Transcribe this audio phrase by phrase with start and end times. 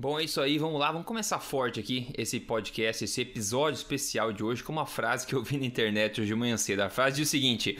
[0.00, 4.32] Bom, é isso aí, vamos lá, vamos começar forte aqui esse podcast, esse episódio especial
[4.32, 6.82] de hoje com uma frase que eu vi na internet hoje de manhã cedo.
[6.82, 7.76] A frase diz o seguinte: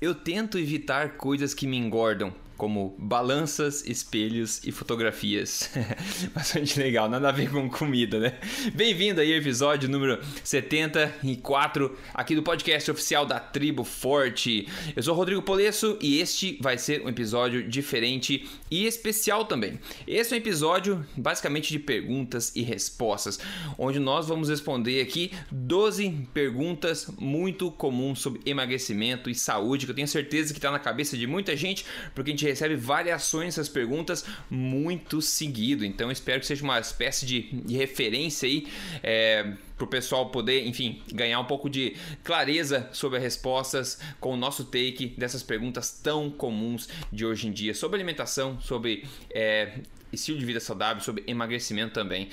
[0.00, 5.70] Eu tento evitar coisas que me engordam, como balanças, espelhos e fotografias.
[6.34, 8.38] Bastante legal, nada a ver com comida, né?
[8.74, 14.68] Bem-vindo aí ao episódio número 74 aqui do podcast oficial da Tribo Forte.
[14.94, 19.80] Eu sou Rodrigo Polesso e este vai ser um episódio diferente e especial também.
[20.06, 23.40] Esse é um episódio basicamente de perguntas e respostas,
[23.78, 29.96] onde nós vamos responder aqui 12 perguntas muito comuns sobre emagrecimento e saúde, que eu
[29.96, 33.68] tenho certeza que está na cabeça de muita gente, porque a gente recebe variações dessas
[33.68, 35.84] perguntas muito seguido.
[35.84, 38.66] Então espero que seja uma espécie de, referência aí.
[39.02, 44.34] É, para o pessoal poder, enfim, ganhar um pouco de clareza sobre as respostas com
[44.34, 49.78] o nosso take dessas perguntas tão comuns de hoje em dia sobre alimentação, sobre é,
[50.12, 52.28] estilo de vida saudável, sobre emagrecimento também.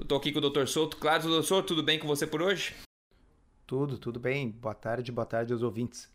[0.00, 0.66] Estou aqui com o Dr.
[0.66, 0.96] Souto.
[0.96, 2.72] Claro, doutor Souto, tudo bem com você por hoje?
[3.66, 4.50] Tudo, tudo bem.
[4.50, 6.13] Boa tarde, boa tarde aos ouvintes.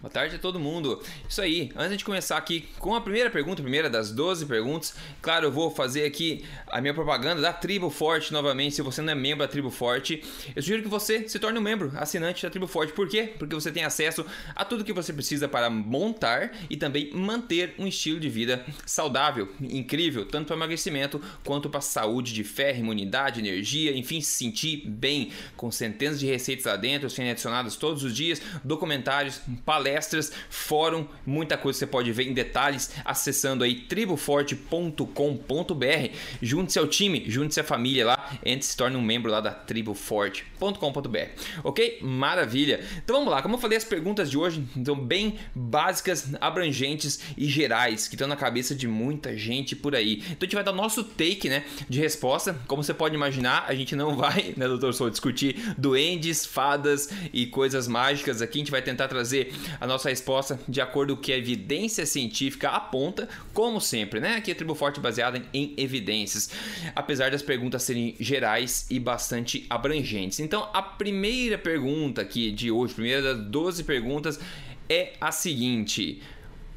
[0.00, 0.98] Boa tarde a todo mundo.
[1.28, 4.94] Isso aí, antes de começar aqui com a primeira pergunta, a primeira das 12 perguntas,
[5.20, 8.76] claro, eu vou fazer aqui a minha propaganda da Tribo Forte novamente.
[8.76, 10.24] Se você não é membro da Tribo Forte,
[10.56, 12.94] eu sugiro que você se torne um membro, assinante da Tribo Forte.
[12.94, 13.34] Por quê?
[13.38, 14.24] Porque você tem acesso
[14.56, 19.50] a tudo que você precisa para montar e também manter um estilo de vida saudável,
[19.60, 25.30] incrível, tanto para emagrecimento quanto para saúde de ferro, imunidade, energia, enfim, se sentir bem,
[25.58, 31.06] com centenas de receitas lá dentro, sendo adicionadas todos os dias, documentários, palestras palestras, fórum,
[31.26, 35.04] muita coisa você pode ver em detalhes acessando aí triboforte.com.br.
[36.40, 41.18] Junte-se ao time, junte-se à família lá, entre se torne um membro lá da triboforte.com.br.
[41.64, 41.98] Ok?
[42.02, 42.84] Maravilha.
[43.02, 47.46] Então vamos lá, como eu falei, as perguntas de hoje são bem básicas, abrangentes e
[47.46, 50.22] gerais, que estão na cabeça de muita gente por aí.
[50.30, 52.54] Então a gente vai dar nosso take, né, de resposta.
[52.68, 57.46] Como você pode imaginar, a gente não vai, né, doutor Sou, discutir duendes, fadas e
[57.46, 58.58] coisas mágicas aqui.
[58.58, 62.04] A gente vai tentar trazer a nossa resposta de acordo com o que a evidência
[62.04, 64.36] científica aponta, como sempre, né?
[64.36, 66.50] Aqui é Tribo Forte baseada em evidências,
[66.94, 70.40] apesar das perguntas serem gerais e bastante abrangentes.
[70.40, 74.38] Então, a primeira pergunta aqui de hoje, primeira das 12 perguntas,
[74.88, 76.22] é a seguinte: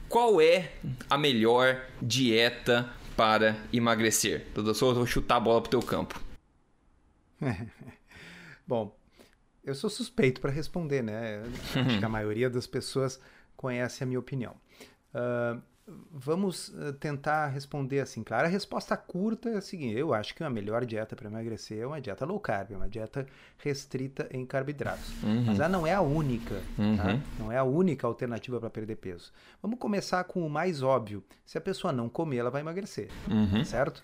[0.07, 0.71] Qual é
[1.09, 4.47] a melhor dieta para emagrecer?
[4.53, 6.21] Doutor Souza, vou chutar a bola pro teu campo.
[8.65, 8.95] Bom,
[9.63, 11.41] eu sou suspeito para responder, né?
[11.41, 13.19] Acho que a maioria das pessoas
[13.55, 14.55] conhece a minha opinião.
[15.13, 15.61] Uh,
[16.11, 18.47] vamos tentar responder assim, claro.
[18.47, 21.87] A resposta curta é a seguinte: eu acho que a melhor dieta para emagrecer é
[21.87, 23.25] uma dieta low carb, uma dieta
[23.57, 25.11] restrita em carboidratos.
[25.23, 25.45] Uhum.
[25.45, 26.83] Mas ela não é a única, tá?
[26.83, 26.97] uhum.
[26.97, 27.19] tá?
[27.39, 29.31] não é a única alternativa para perder peso.
[29.61, 33.63] Vamos começar com o mais óbvio: se a pessoa não comer, ela vai emagrecer, uhum.
[33.63, 34.03] certo?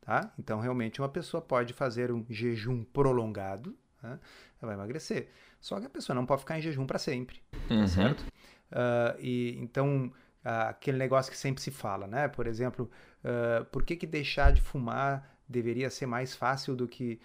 [0.00, 0.32] Tá?
[0.38, 4.18] Então, realmente, uma pessoa pode fazer um jejum prolongado, né?
[4.60, 5.28] ela vai emagrecer.
[5.60, 7.80] Só que a pessoa não pode ficar em jejum para sempre, tá uhum.
[7.80, 8.20] tá certo?
[8.70, 10.06] Uh, e então
[10.44, 12.28] uh, aquele negócio que sempre se fala, né?
[12.28, 12.90] Por exemplo,
[13.24, 17.20] uh, por que, que deixar de fumar deveria ser mais fácil do que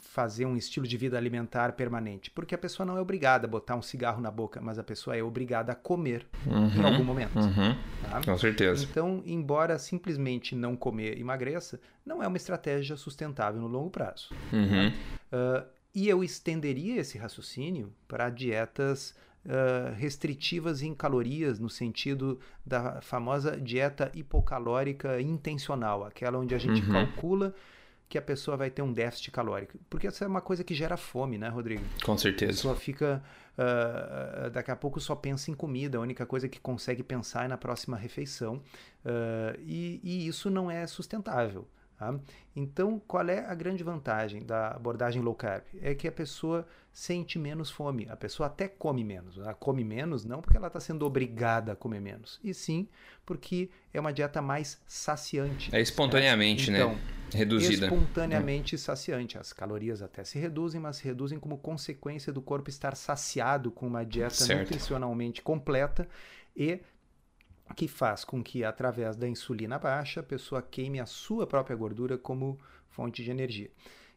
[0.00, 2.32] fazer um estilo de vida alimentar permanente?
[2.32, 5.16] Porque a pessoa não é obrigada a botar um cigarro na boca, mas a pessoa
[5.16, 6.66] é obrigada a comer uhum.
[6.66, 7.38] em algum momento.
[7.38, 7.76] Uhum.
[8.02, 8.20] Tá?
[8.24, 8.84] Com certeza.
[8.90, 14.30] Então, embora simplesmente não comer emagreça, não é uma estratégia sustentável no longo prazo.
[14.52, 14.90] Uhum.
[15.30, 15.66] Tá?
[15.94, 23.58] E eu estenderia esse raciocínio para dietas uh, restritivas em calorias, no sentido da famosa
[23.60, 26.92] dieta hipocalórica intencional, aquela onde a gente uhum.
[26.92, 27.54] calcula
[28.08, 29.78] que a pessoa vai ter um déficit calórico.
[29.90, 31.84] Porque essa é uma coisa que gera fome, né, Rodrigo?
[32.02, 32.52] Com certeza.
[32.52, 33.22] A pessoa fica.
[33.58, 37.48] Uh, daqui a pouco só pensa em comida, a única coisa que consegue pensar é
[37.48, 38.62] na próxima refeição.
[39.04, 41.66] Uh, e, e, isso não é sustentável.
[41.98, 42.16] Tá?
[42.54, 45.64] Então, qual é a grande vantagem da abordagem low carb?
[45.82, 49.36] É que a pessoa sente menos fome, a pessoa até come menos.
[49.36, 52.88] Ela come menos não porque ela está sendo obrigada a comer menos, e sim
[53.26, 55.74] porque é uma dieta mais saciante.
[55.74, 56.78] É espontaneamente, né?
[56.78, 57.00] então, né?
[57.34, 57.86] Reduzida.
[57.86, 59.36] Espontaneamente saciante.
[59.36, 63.86] As calorias até se reduzem, mas se reduzem como consequência do corpo estar saciado com
[63.86, 64.60] uma dieta certo.
[64.60, 66.08] nutricionalmente completa
[66.56, 66.80] e
[67.76, 72.18] que faz com que, através da insulina baixa, a pessoa queime a sua própria gordura
[72.18, 73.70] como fonte de energia.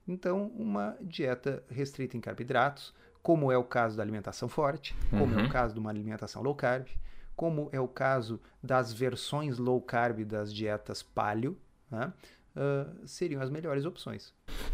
[0.08, 5.42] Então, uma dieta restrita em carboidratos, como é o caso da alimentação forte, como uhum.
[5.42, 6.88] é o caso de uma alimentação low carb,
[7.36, 11.58] como é o caso das versões low carb das dietas paleo,
[11.90, 12.12] né?
[12.54, 14.34] Uh, seriam as melhores opções.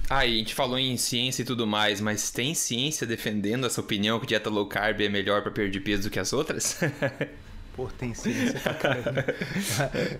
[0.09, 3.80] Ah, e a gente falou em ciência e tudo mais, mas tem ciência defendendo essa
[3.80, 6.80] opinião que dieta low carb é melhor para perder peso do que as outras?
[7.77, 9.24] Pô, tem ciência pra caramba.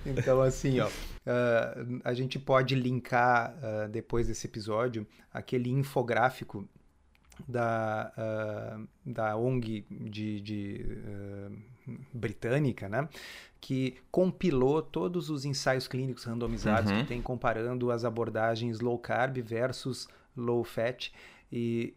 [0.06, 6.70] então, assim, ó, uh, a gente pode linkar uh, depois desse episódio aquele infográfico
[7.48, 10.86] da, uh, da ONG de, de
[12.14, 13.10] britânica, né?
[13.60, 17.02] Que compilou todos os ensaios clínicos randomizados uhum.
[17.02, 21.12] que tem comparando as abordagens low carb versus low fat.
[21.52, 21.96] E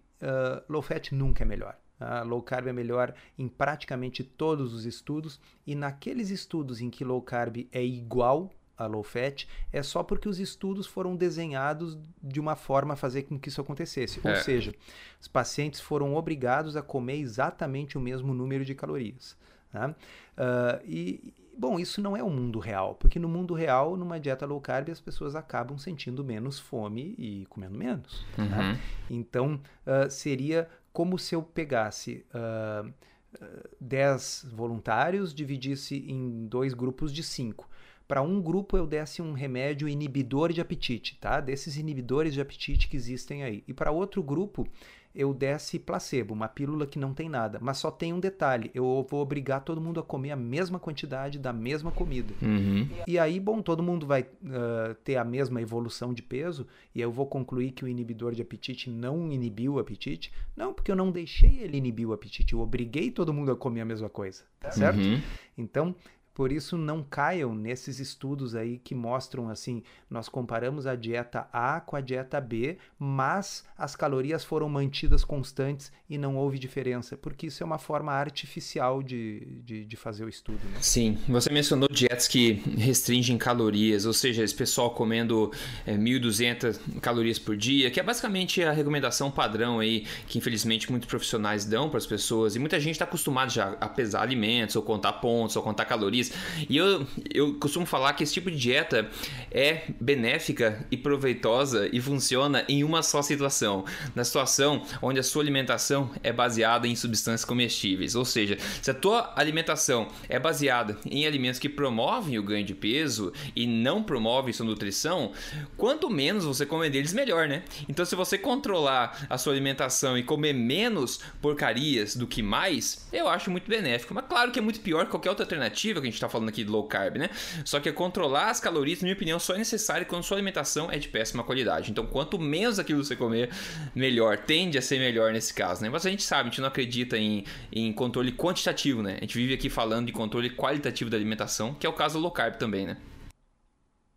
[0.71, 1.77] low fat nunca é melhor.
[2.01, 7.05] Uh, low carb é melhor em praticamente todos os estudos, e naqueles estudos em que
[7.05, 8.51] low carb é igual
[8.85, 13.25] a low fat, é só porque os estudos foram desenhados de uma forma a fazer
[13.25, 14.21] com que isso acontecesse.
[14.25, 14.31] É.
[14.31, 14.75] Ou seja,
[15.21, 19.37] os pacientes foram obrigados a comer exatamente o mesmo número de calorias.
[19.73, 19.89] Né?
[19.89, 24.47] Uh, e, bom, isso não é o mundo real, porque no mundo real, numa dieta
[24.47, 28.25] low carb, as pessoas acabam sentindo menos fome e comendo menos.
[28.37, 28.45] Né?
[28.45, 28.51] Uhum.
[28.51, 28.81] Né?
[29.11, 37.13] Então, uh, seria como se eu pegasse uh, uh, 10 voluntários, dividisse em dois grupos
[37.13, 37.69] de 5.
[38.09, 41.41] Para um grupo eu desse um remédio inibidor de apetite, tá?
[41.41, 43.63] Desses inibidores de apetite que existem aí.
[43.69, 44.67] E para outro grupo
[45.15, 47.59] eu desse placebo, uma pílula que não tem nada.
[47.61, 51.39] Mas só tem um detalhe: eu vou obrigar todo mundo a comer a mesma quantidade
[51.39, 52.33] da mesma comida.
[52.41, 52.89] Uhum.
[53.07, 57.11] E aí, bom, todo mundo vai uh, ter a mesma evolução de peso, e eu
[57.11, 60.33] vou concluir que o inibidor de apetite não inibiu o apetite.
[60.57, 63.81] Não, porque eu não deixei ele inibir o apetite, eu obriguei todo mundo a comer
[63.81, 65.01] a mesma coisa, certo?
[65.01, 65.21] Uhum.
[65.57, 65.95] Então,
[66.41, 71.83] por isso, não caiam nesses estudos aí que mostram assim: nós comparamos a dieta A
[71.83, 77.49] com a dieta B, mas as calorias foram mantidas constantes e não houve diferença, porque
[77.49, 80.59] isso é uma forma artificial de, de, de fazer o estudo.
[80.65, 80.79] Né?
[80.81, 85.53] Sim, você mencionou dietas que restringem calorias, ou seja, esse pessoal comendo
[85.87, 91.07] é, 1.200 calorias por dia, que é basicamente a recomendação padrão aí que infelizmente muitos
[91.07, 94.83] profissionais dão para as pessoas e muita gente está acostumado já a pesar alimentos, ou
[94.83, 96.30] contar pontos, ou contar calorias
[96.69, 99.09] e eu, eu costumo falar que esse tipo de dieta
[99.51, 103.85] é benéfica e proveitosa e funciona em uma só situação.
[104.15, 108.15] Na situação onde a sua alimentação é baseada em substâncias comestíveis.
[108.15, 112.75] Ou seja, se a tua alimentação é baseada em alimentos que promovem o ganho de
[112.75, 115.33] peso e não promovem sua nutrição,
[115.77, 117.63] quanto menos você comer deles, melhor, né?
[117.89, 123.29] Então, se você controlar a sua alimentação e comer menos porcarias do que mais, eu
[123.29, 124.15] acho muito benéfico.
[124.15, 126.65] Mas claro que é muito pior que qualquer outra alternativa que gente está falando aqui
[126.65, 127.31] de low carb, né?
[127.65, 130.99] Só que controlar as calorias, na minha opinião, só é necessário quando sua alimentação é
[130.99, 131.91] de péssima qualidade.
[131.91, 133.51] Então, quanto menos aquilo você comer,
[133.95, 134.39] melhor.
[134.39, 135.89] Tende a ser melhor nesse caso, né?
[135.89, 139.17] Mas a gente sabe, a gente não acredita em, em controle quantitativo, né?
[139.19, 142.23] A gente vive aqui falando de controle qualitativo da alimentação, que é o caso do
[142.23, 142.97] low carb também, né?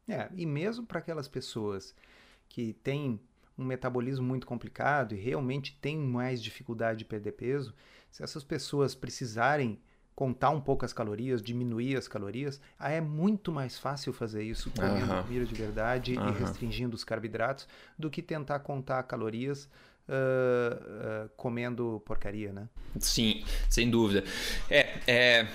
[0.07, 1.95] É, e mesmo para aquelas pessoas
[2.49, 3.19] que têm
[3.57, 7.73] um metabolismo muito complicado e realmente têm mais dificuldade de perder peso,
[8.11, 9.79] se essas pessoas precisarem
[10.15, 15.11] contar um pouco as calorias, diminuir as calorias, é muito mais fácil fazer isso comendo
[15.11, 15.23] uhum.
[15.23, 16.29] comida de verdade uhum.
[16.29, 17.67] e restringindo os carboidratos
[17.97, 19.69] do que tentar contar calorias
[20.05, 22.67] Uh, uh, comendo porcaria, né?
[22.99, 24.25] Sim, sem dúvida.
[24.69, 25.47] É, é,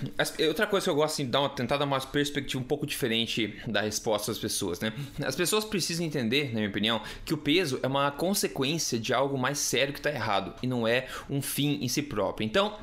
[0.48, 3.60] outra coisa que eu gosto de dar uma, tentar dar uma perspectiva um pouco diferente
[3.66, 4.90] da resposta das pessoas, né?
[5.22, 9.36] As pessoas precisam entender, na minha opinião, que o peso é uma consequência de algo
[9.36, 12.46] mais sério que está errado e não é um fim em si próprio.
[12.46, 12.74] Então,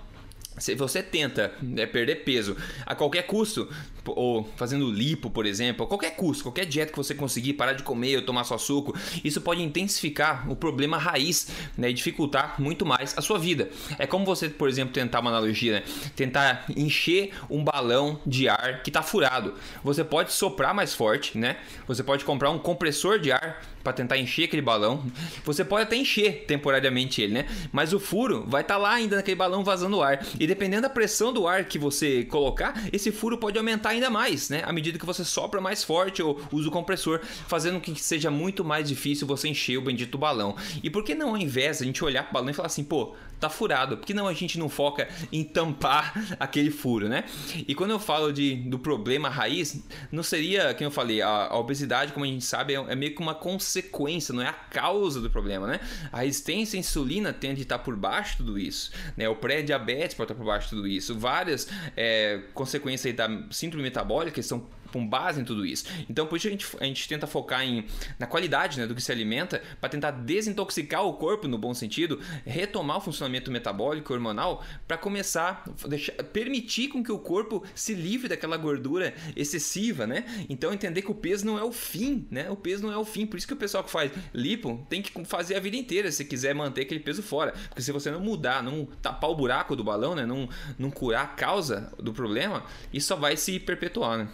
[0.58, 2.56] se você tenta né, perder peso
[2.86, 3.70] a qualquer custo,
[4.16, 8.18] ou fazendo lipo, por exemplo, qualquer custo, qualquer dieta que você conseguir parar de comer
[8.18, 13.18] ou tomar só suco, isso pode intensificar o problema raiz né, e dificultar muito mais
[13.18, 13.70] a sua vida.
[13.98, 15.84] É como você, por exemplo, tentar uma analogia, né,
[16.16, 19.54] tentar encher um balão de ar que está furado.
[19.84, 21.58] Você pode soprar mais forte, né?
[21.88, 25.04] Você pode comprar um compressor de ar para tentar encher aquele balão.
[25.44, 27.46] Você pode até encher temporariamente ele, né?
[27.72, 30.26] Mas o furo vai estar tá lá ainda naquele balão vazando ar.
[30.40, 34.50] E dependendo da pressão do ar que você colocar, esse furo pode aumentar ainda mais,
[34.50, 34.64] né?
[34.66, 38.30] À medida que você sopra mais forte ou usa o compressor, fazendo com que seja
[38.30, 40.56] muito mais difícil você encher o bendito balão.
[40.84, 42.84] E por que não, ao invés a gente olhar para o balão e falar assim,
[42.84, 43.98] pô, tá furado.
[43.98, 47.26] Por que não a gente não foca em tampar aquele furo, né?
[47.68, 51.58] E quando eu falo de, do problema raiz, não seria, como eu falei, a, a
[51.58, 55.22] obesidade, como a gente sabe, é, é, meio que uma consequência, não é a causa
[55.22, 55.80] do problema, né?
[56.12, 59.28] A resistência à insulina tende a estar por baixo de tudo isso, né?
[59.30, 61.18] O pré-diabetes pode estar por baixo de tudo isso.
[61.18, 65.84] Várias é, consequências da síndrome metabólica são com base em tudo isso.
[66.10, 67.86] Então, por isso a gente, a gente tenta focar em,
[68.18, 72.18] na qualidade né, do que se alimenta, para tentar desintoxicar o corpo, no bom sentido,
[72.46, 78.30] retomar o funcionamento metabólico hormonal, para começar deixar, permitir com que o corpo se livre
[78.30, 80.24] daquela gordura excessiva, né?
[80.48, 82.50] Então, entender que o peso não é o fim, né?
[82.50, 83.26] O peso não é o fim.
[83.26, 86.24] Por isso que o pessoal que faz lipo tem que fazer a vida inteira se
[86.24, 87.52] quiser manter aquele peso fora.
[87.68, 90.26] Porque se você não mudar, não tapar o buraco do balão, né?
[90.26, 90.48] Não,
[90.80, 94.30] não curar a causa do problema, isso só vai se perpetuar, né?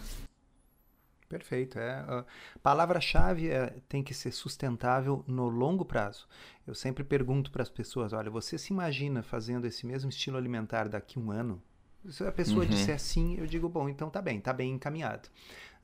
[1.32, 1.78] Perfeito.
[1.78, 2.26] É, a
[2.62, 6.28] palavra-chave é, tem que ser sustentável no longo prazo.
[6.66, 10.90] Eu sempre pergunto para as pessoas: olha, você se imagina fazendo esse mesmo estilo alimentar
[10.90, 11.62] daqui a um ano?
[12.06, 12.68] Se a pessoa uhum.
[12.68, 15.30] disser sim, eu digo: bom, então tá bem, tá bem encaminhado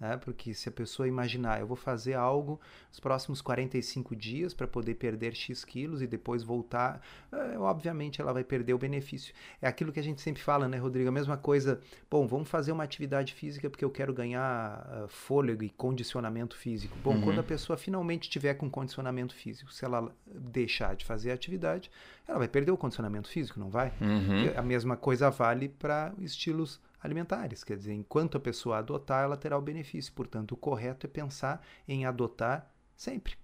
[0.01, 0.17] né?
[0.17, 4.95] Porque se a pessoa imaginar, eu vou fazer algo nos próximos 45 dias para poder
[4.95, 7.01] perder X quilos e depois voltar,
[7.33, 9.35] é, obviamente ela vai perder o benefício.
[9.61, 11.09] É aquilo que a gente sempre fala, né, Rodrigo?
[11.09, 15.65] A mesma coisa, bom, vamos fazer uma atividade física porque eu quero ganhar uh, fôlego
[15.65, 16.97] e condicionamento físico.
[17.03, 17.23] Bom, uhum.
[17.23, 21.91] quando a pessoa finalmente tiver com condicionamento físico, se ela deixar de fazer a atividade,
[22.27, 23.93] ela vai perder o condicionamento físico, não vai?
[24.01, 24.53] Uhum.
[24.57, 27.65] A mesma coisa vale para estilos alimentares.
[27.65, 30.13] Quer dizer, enquanto a pessoa adotar, ela terá o benefício.
[30.13, 33.37] Portanto, o correto é pensar em adotar sempre.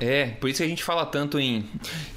[0.00, 1.62] É, por isso que a gente fala tanto em,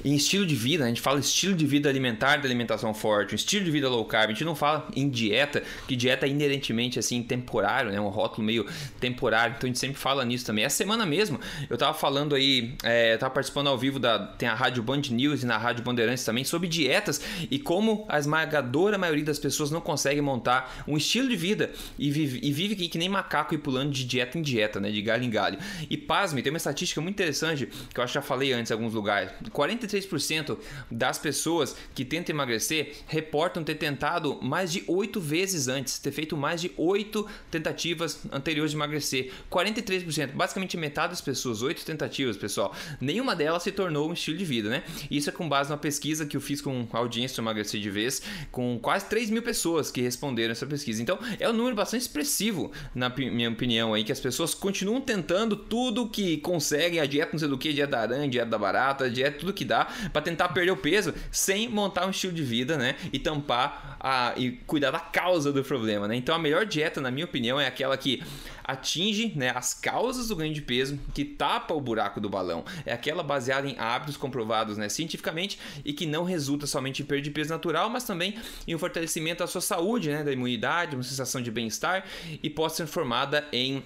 [0.02, 3.62] em, estilo de vida, a gente fala estilo de vida alimentar de alimentação forte, estilo
[3.66, 7.22] de vida low carb, a gente não fala em dieta, que dieta é inerentemente assim
[7.22, 8.00] temporário, né?
[8.00, 8.64] Um rótulo meio
[8.98, 10.64] temporário, então a gente sempre fala nisso também.
[10.64, 14.54] Essa semana mesmo, eu tava falando aí, é, tava participando ao vivo da tem a
[14.54, 19.24] Rádio Band News e na Rádio Bandeirantes também sobre dietas e como a esmagadora maioria
[19.24, 22.96] das pessoas não consegue montar um estilo de vida e vive, e vive que, que
[22.96, 24.90] nem macaco e pulando de dieta em dieta, né?
[24.90, 25.58] De galho em galho.
[25.90, 28.74] E pasme, tem uma estatística muito interessante que eu acho que já falei antes em
[28.74, 30.58] alguns lugares, 43%
[30.90, 36.36] das pessoas que tentam emagrecer reportam ter tentado mais de 8 vezes antes, ter feito
[36.36, 39.32] mais de 8 tentativas anteriores de emagrecer.
[39.50, 42.74] 43%, basicamente metade das pessoas, 8 tentativas, pessoal.
[43.00, 44.82] Nenhuma delas se tornou um estilo de vida, né?
[45.10, 47.90] Isso é com base numa pesquisa que eu fiz com a audiência do Emagrecer de
[47.90, 51.02] Vez, com quase 3 mil pessoas que responderam essa pesquisa.
[51.02, 55.56] Então, é um número bastante expressivo, na minha opinião, aí, que as pessoas continuam tentando
[55.56, 59.10] tudo que conseguem, a dieta não sei do que, dieta da aranha, dieta da barata,
[59.10, 62.76] dieta tudo que dá, para tentar perder o peso sem montar um estilo de vida,
[62.76, 62.96] né?
[63.12, 66.16] E tampar a, e cuidar da causa do problema, né?
[66.16, 68.22] Então a melhor dieta, na minha opinião, é aquela que
[68.64, 72.64] atinge né, as causas do ganho de peso, que tapa o buraco do balão.
[72.86, 77.22] É aquela baseada em hábitos comprovados né, cientificamente e que não resulta somente em perda
[77.22, 78.34] de peso natural, mas também
[78.66, 82.04] em um fortalecimento da sua saúde, né, da imunidade, uma sensação de bem-estar
[82.42, 83.82] e pode ser formada em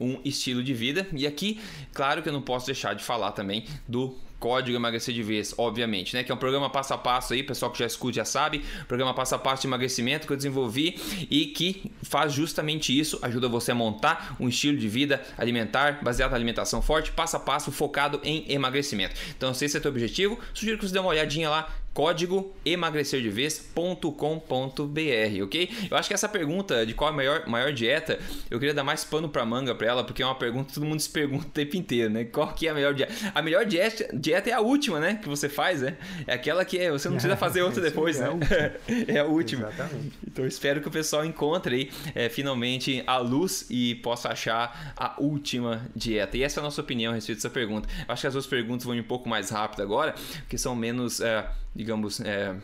[0.00, 1.06] um estilo de vida.
[1.12, 1.60] E aqui,
[1.92, 6.16] claro que eu não posso deixar de falar também do Código Emagrecer de Vez, obviamente,
[6.16, 6.24] né?
[6.24, 9.14] Que é um programa passo a passo aí, pessoal que já escuta já sabe, programa
[9.14, 10.98] passo a passo de emagrecimento que eu desenvolvi
[11.30, 16.30] e que faz justamente isso, ajuda você a montar um estilo de vida alimentar baseado
[16.30, 19.14] na alimentação forte, passo a passo, focado em emagrecimento.
[19.36, 22.54] Então, se esse é o teu objetivo, sugiro que você dê uma olhadinha lá código
[22.64, 25.70] emagrecerdevez.com.br, ok?
[25.90, 28.18] Eu acho que essa pergunta de qual a maior, maior dieta,
[28.50, 30.86] eu queria dar mais pano pra manga pra ela, porque é uma pergunta que todo
[30.86, 32.24] mundo se pergunta o tempo inteiro, né?
[32.24, 33.12] Qual que é a melhor dieta?
[33.34, 35.18] A melhor dieta é a última, né?
[35.20, 35.96] Que você faz, né?
[36.26, 38.72] É aquela que você não precisa fazer outra depois, é né?
[39.08, 39.68] é a última.
[39.68, 40.18] Exatamente.
[40.26, 45.20] Então espero que o pessoal encontre aí, é, finalmente a luz e possa achar a
[45.20, 46.36] última dieta.
[46.36, 47.88] E essa é a nossa opinião a respeito dessa pergunta.
[48.08, 51.20] Acho que as duas perguntas vão ir um pouco mais rápido agora, porque são menos...
[51.20, 52.54] É, digamos, é,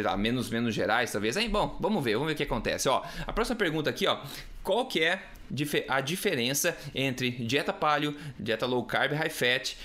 [0.00, 1.36] lá, menos, menos gerais, talvez.
[1.36, 2.88] Aí, bom, vamos ver, vamos ver o que acontece.
[2.88, 4.18] Ó, a próxima pergunta aqui, ó,
[4.62, 5.22] qual que é
[5.88, 9.76] a diferença entre dieta paleo, dieta low carb, high fat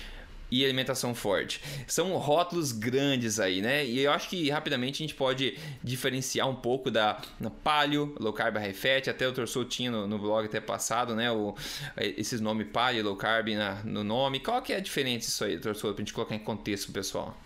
[0.50, 1.60] e alimentação forte.
[1.86, 3.84] São rótulos grandes aí, né?
[3.84, 7.20] E eu acho que rapidamente a gente pode diferenciar um pouco da
[7.62, 11.30] paleo, low carb, high fat, até o Torçou tinha no, no, blog até passado, né?
[11.30, 11.54] O,
[11.96, 14.40] esses nomes paleo, low carb na, no nome.
[14.40, 17.36] Qual que é a diferença isso aí, Torçou, pra gente colocar em contexto, pessoal?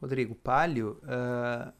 [0.00, 1.72] Rodrigo, palio uh,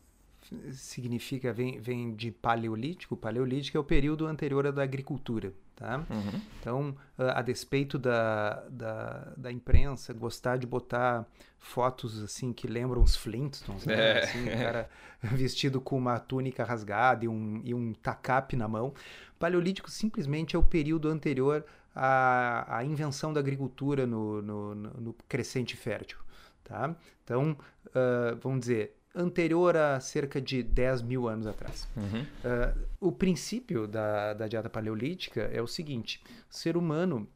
[0.73, 3.17] significa, vem, vem de paleolítico.
[3.17, 5.53] Paleolítico é o período anterior à da agricultura.
[5.77, 5.99] Tá?
[6.09, 6.41] Uhum.
[6.59, 11.27] Então, uh, a despeito da, da, da, imprensa gostar de botar
[11.59, 13.95] fotos assim que lembram os Flintstones, né?
[13.95, 14.25] É.
[14.25, 14.89] Assim, um cara
[15.21, 18.95] vestido com uma túnica rasgada e um, e um tacape na mão.
[19.39, 21.63] Paleolítico simplesmente é o período anterior
[21.95, 26.19] à, à invenção da agricultura no, no, no crescente fértil.
[26.65, 26.97] Tá?
[27.23, 27.55] Então,
[27.89, 31.89] uh, vamos dizer, anterior a cerca de 10 mil anos atrás.
[31.97, 32.23] Uhum.
[32.23, 37.27] Uh, o princípio da, da dieta paleolítica é o seguinte: o ser humano,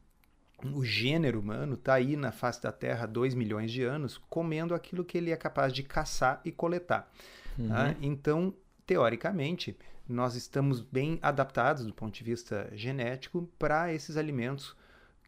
[0.63, 4.75] o gênero humano, está aí na face da Terra há 2 milhões de anos comendo
[4.75, 7.11] aquilo que ele é capaz de caçar e coletar.
[7.57, 7.67] Uhum.
[7.67, 7.95] Tá?
[8.01, 8.53] Então,
[8.85, 9.75] teoricamente,
[10.07, 14.75] nós estamos bem adaptados do ponto de vista genético para esses alimentos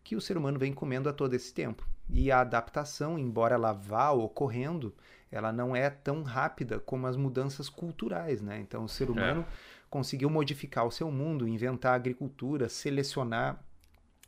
[0.03, 1.87] que o ser humano vem comendo há todo esse tempo.
[2.09, 4.93] E a adaptação, embora ela vá ocorrendo,
[5.33, 8.59] ela não é tão rápida como as mudanças culturais, né?
[8.59, 9.45] Então o ser humano é.
[9.89, 13.59] conseguiu modificar o seu mundo, inventar agricultura, selecionar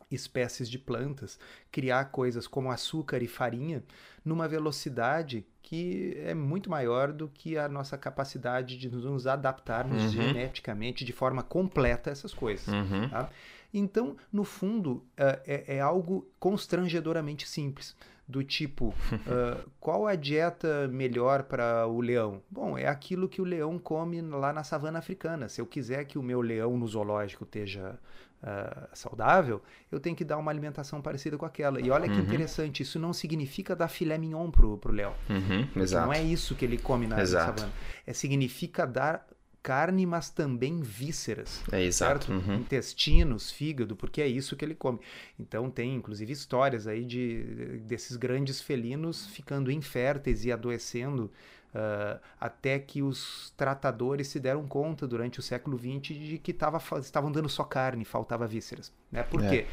[0.09, 1.39] espécies de plantas,
[1.71, 3.83] criar coisas como açúcar e farinha
[4.24, 10.09] numa velocidade que é muito maior do que a nossa capacidade de nos adaptarmos uhum.
[10.09, 12.67] geneticamente de forma completa a essas coisas.
[12.67, 13.09] Uhum.
[13.09, 13.29] Tá?
[13.74, 17.95] Então, no fundo, uh, é, é, algo constrangedoramente simples.
[18.27, 22.41] Do tipo, uh, qual a dieta melhor para o leão?
[22.50, 25.48] Bom, é aquilo que o leão come lá na savana africana.
[25.48, 28.00] Se eu quiser que o meu leão no zoológico esteja
[28.41, 31.79] uh, saudável, eu tenho que dar uma alimentação parecida com aquela.
[31.79, 32.22] E olha que uhum.
[32.22, 35.13] interessante, isso não significa dar filé mignon pro, pro leão.
[35.29, 35.67] Uhum.
[35.91, 37.60] Não é isso que ele come na exato.
[37.60, 37.74] savana.
[38.08, 39.24] É, significa dar
[39.65, 41.63] carne, mas também vísceras.
[41.72, 42.31] É exato.
[42.31, 42.57] Uhum.
[42.57, 45.00] Intestinos, fígado, porque é isso que ele come.
[45.39, 51.31] Então tem inclusive histórias aí de desses grandes felinos ficando inférteis e adoecendo
[51.75, 56.81] Uh, até que os tratadores se deram conta durante o século XX de que tava,
[57.01, 58.93] estavam dando só carne, faltava vísceras.
[59.12, 59.24] Né?
[59.24, 59.50] Por é.
[59.50, 59.67] quê?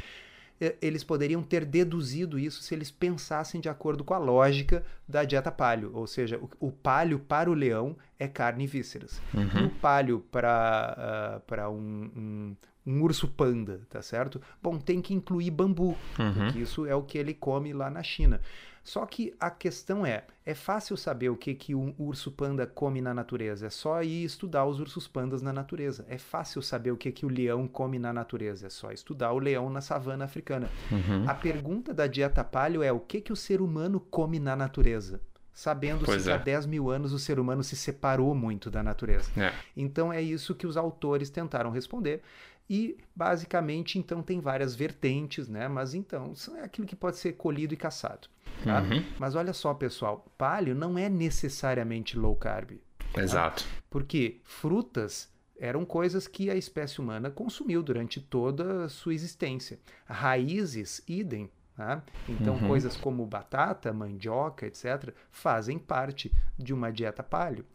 [0.81, 5.51] Eles poderiam ter deduzido isso se eles pensassem de acordo com a lógica da dieta
[5.51, 9.21] palio, ou seja, o, o palio para o leão é carne e vísceras.
[9.35, 9.67] Uhum.
[9.67, 11.37] O palio para
[11.69, 12.57] uh, um, um,
[12.87, 14.41] um, urso panda, tá certo?
[14.63, 16.35] Bom, tem que incluir bambu, uhum.
[16.35, 18.41] porque isso é o que ele come lá na China.
[18.85, 23.01] Só que a questão é, é fácil saber o que, que um urso panda come
[23.01, 23.67] na natureza.
[23.67, 26.05] É só ir estudar os ursos pandas na natureza.
[26.09, 28.67] É fácil saber o que, que o leão come na natureza.
[28.67, 30.69] É só estudar o leão na savana africana.
[30.91, 31.29] Uhum.
[31.29, 35.21] A pergunta da dieta paleo é o que, que o ser humano come na natureza?
[35.53, 36.33] sabendo se é.
[36.33, 39.31] há 10 mil anos o ser humano se separou muito da natureza.
[39.37, 39.53] É.
[39.77, 42.23] Então é isso que os autores tentaram responder.
[42.73, 45.69] E basicamente, então, tem várias vertentes, né?
[45.69, 48.29] Mas então, é aquilo que pode ser colhido e caçado.
[48.65, 48.81] Tá?
[48.81, 49.05] Uhum.
[49.19, 52.79] Mas olha só, pessoal, paleo não é necessariamente low carb.
[53.13, 53.23] Tá?
[53.23, 53.67] Exato.
[53.91, 59.79] Porque frutas eram coisas que a espécie humana consumiu durante toda a sua existência.
[60.07, 61.51] Raízes, idem.
[61.77, 62.03] Tá?
[62.27, 62.69] Então, uhum.
[62.69, 67.67] coisas como batata, mandioca, etc., fazem parte de uma dieta paleo.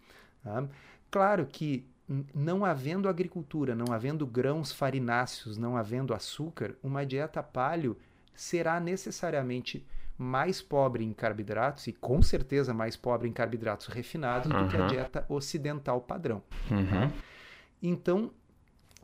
[0.44, 0.68] Tá?
[1.12, 1.88] Claro que
[2.34, 7.98] não havendo agricultura, não havendo grãos farináceos, não havendo açúcar, uma dieta paleo
[8.34, 9.86] será necessariamente
[10.18, 14.63] mais pobre em carboidratos e com certeza mais pobre em carboidratos refinados uhum.
[14.63, 16.41] do que a dieta ocidental padrão.
[16.72, 16.86] Uhum.
[16.88, 17.12] Tá?
[17.84, 18.32] Então,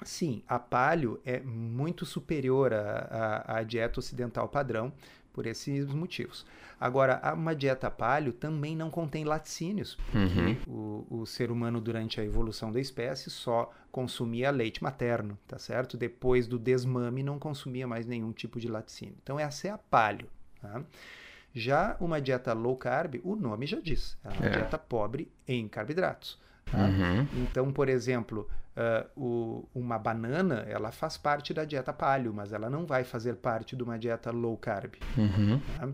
[0.01, 4.91] sim, a paleo é muito superior à, à dieta ocidental padrão
[5.33, 6.45] por esses motivos.
[6.79, 11.05] Agora, uma dieta paleo também não contém laticínios, porque uhum.
[11.09, 15.97] o, o, ser humano, durante a evolução da espécie, só consumia leite materno, tá certo?
[15.97, 19.15] Depois do desmame, não consumia mais nenhum tipo de laticínio.
[19.23, 20.27] Então, essa é a paleo.
[20.61, 20.83] Tá?
[21.53, 24.49] Já uma dieta low carb, o nome já diz, é uma é.
[24.49, 26.39] dieta pobre em carboidratos.
[26.65, 26.79] Tá?
[26.79, 27.27] Uhum.
[27.43, 32.69] Então, por exemplo, uh, o, uma banana, ela faz parte da dieta paleo, mas ela
[32.69, 35.59] não vai fazer parte de uma dieta low carb, uhum.
[35.77, 35.89] tá?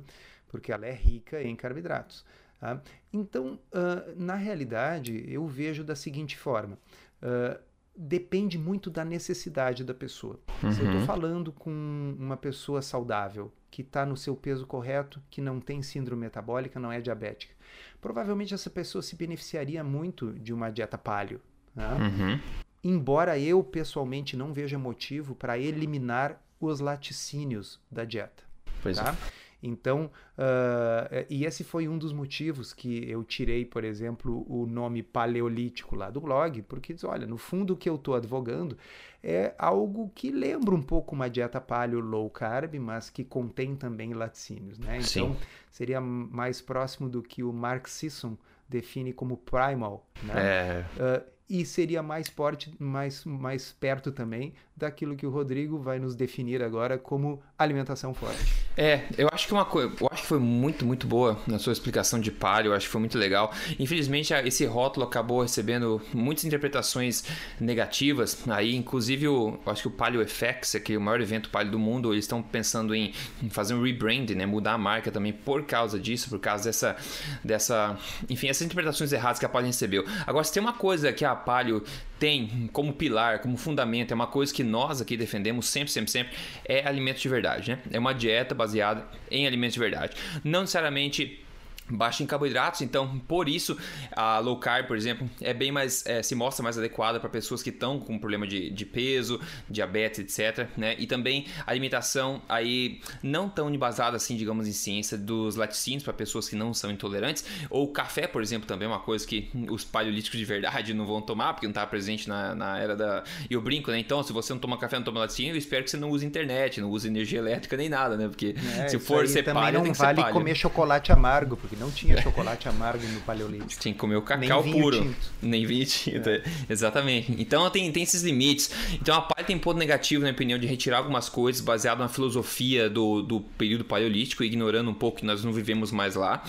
[0.47, 2.25] porque ela é rica em carboidratos.
[2.59, 2.81] Tá?
[3.11, 6.77] Então, uh, na realidade, eu vejo da seguinte forma:
[7.23, 7.59] uh,
[7.95, 10.39] depende muito da necessidade da pessoa.
[10.63, 10.71] Uhum.
[10.71, 15.41] Se eu estou falando com uma pessoa saudável, que está no seu peso correto, que
[15.41, 17.53] não tem síndrome metabólica, não é diabética,
[18.01, 21.39] provavelmente essa pessoa se beneficiaria muito de uma dieta paleo.
[21.75, 21.87] Né?
[21.93, 22.39] Uhum.
[22.83, 28.43] Embora eu pessoalmente não veja motivo para eliminar os laticínios da dieta.
[28.81, 29.11] Pois tá?
[29.11, 29.39] é.
[29.61, 35.03] Então, uh, e esse foi um dos motivos que eu tirei, por exemplo, o nome
[35.03, 38.77] paleolítico lá do blog, porque diz, olha, no fundo o que eu estou advogando
[39.21, 44.13] é algo que lembra um pouco uma dieta paleo low carb, mas que contém também
[44.13, 44.95] laticínios, né?
[44.95, 45.37] Então, Sim.
[45.69, 48.37] seria mais próximo do que o Mark Sisson
[48.67, 50.33] define como primal, né?
[50.37, 50.85] É.
[50.95, 56.15] Uh, e seria mais, forte, mais, mais perto também daquilo que o Rodrigo vai nos
[56.15, 58.39] definir agora como alimentação forte.
[58.77, 61.73] É, eu acho que uma coisa, eu acho que foi muito, muito boa na sua
[61.73, 63.51] explicação de palio, eu acho que foi muito legal.
[63.77, 67.25] Infelizmente, esse rótulo acabou recebendo muitas interpretações
[67.59, 68.41] negativas.
[68.47, 71.71] Aí, inclusive, o, eu acho que o Palio FX, que é o maior evento palio
[71.71, 75.33] do mundo, eles estão pensando em, em fazer um rebranding, né, mudar a marca também
[75.33, 76.95] por causa disso, por causa dessa
[77.43, 77.97] dessa,
[78.29, 80.05] enfim, essas interpretações erradas que a Palio recebeu.
[80.25, 81.83] Agora, se tem uma coisa que a Palio
[82.19, 86.33] tem como pilar, como fundamento, é uma coisa que nós aqui defendemos sempre, sempre, sempre,
[86.65, 87.79] é alimento de verdade, né?
[87.91, 90.15] É uma dieta baseada em alimentos de verdade.
[90.43, 91.43] Não necessariamente
[91.89, 93.77] baixa em carboidratos, então por isso
[94.11, 97.63] a low carb, por exemplo, é bem mais é, se mostra mais adequada para pessoas
[97.63, 100.95] que estão com problema de, de peso, diabetes, etc, né?
[100.99, 106.47] E também alimentação aí não tão embasada assim, digamos em ciência dos laticínios para pessoas
[106.47, 110.39] que não são intolerantes, ou café, por exemplo, também é uma coisa que os paleolíticos
[110.39, 113.61] de verdade não vão tomar porque não está presente na, na era da e eu
[113.61, 113.99] brinco, né?
[113.99, 116.25] Então, se você não toma café, não toma laticínio, eu espero que você não use
[116.25, 118.27] internet, não use energia elétrica nem nada, né?
[118.27, 120.33] Porque é, se for ser palha, não tem que vale palha.
[120.33, 123.81] comer chocolate amargo, porque não tinha chocolate amargo no paleolítico.
[123.81, 125.01] Tinha que comer o cacau Nem puro.
[125.01, 125.31] tinto.
[125.41, 126.29] Nem vinho tinto.
[126.29, 126.43] é.
[126.69, 127.35] Exatamente.
[127.39, 128.71] Então tem, tem esses limites.
[128.93, 132.09] Então a palha tem ponto negativo, na minha opinião, de retirar algumas coisas baseado na
[132.09, 136.43] filosofia do, do período paleolítico, ignorando um pouco que nós não vivemos mais lá.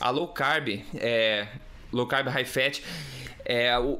[0.00, 1.48] A low carb, é,
[1.92, 2.82] low carb high fat,
[3.44, 3.98] é, o,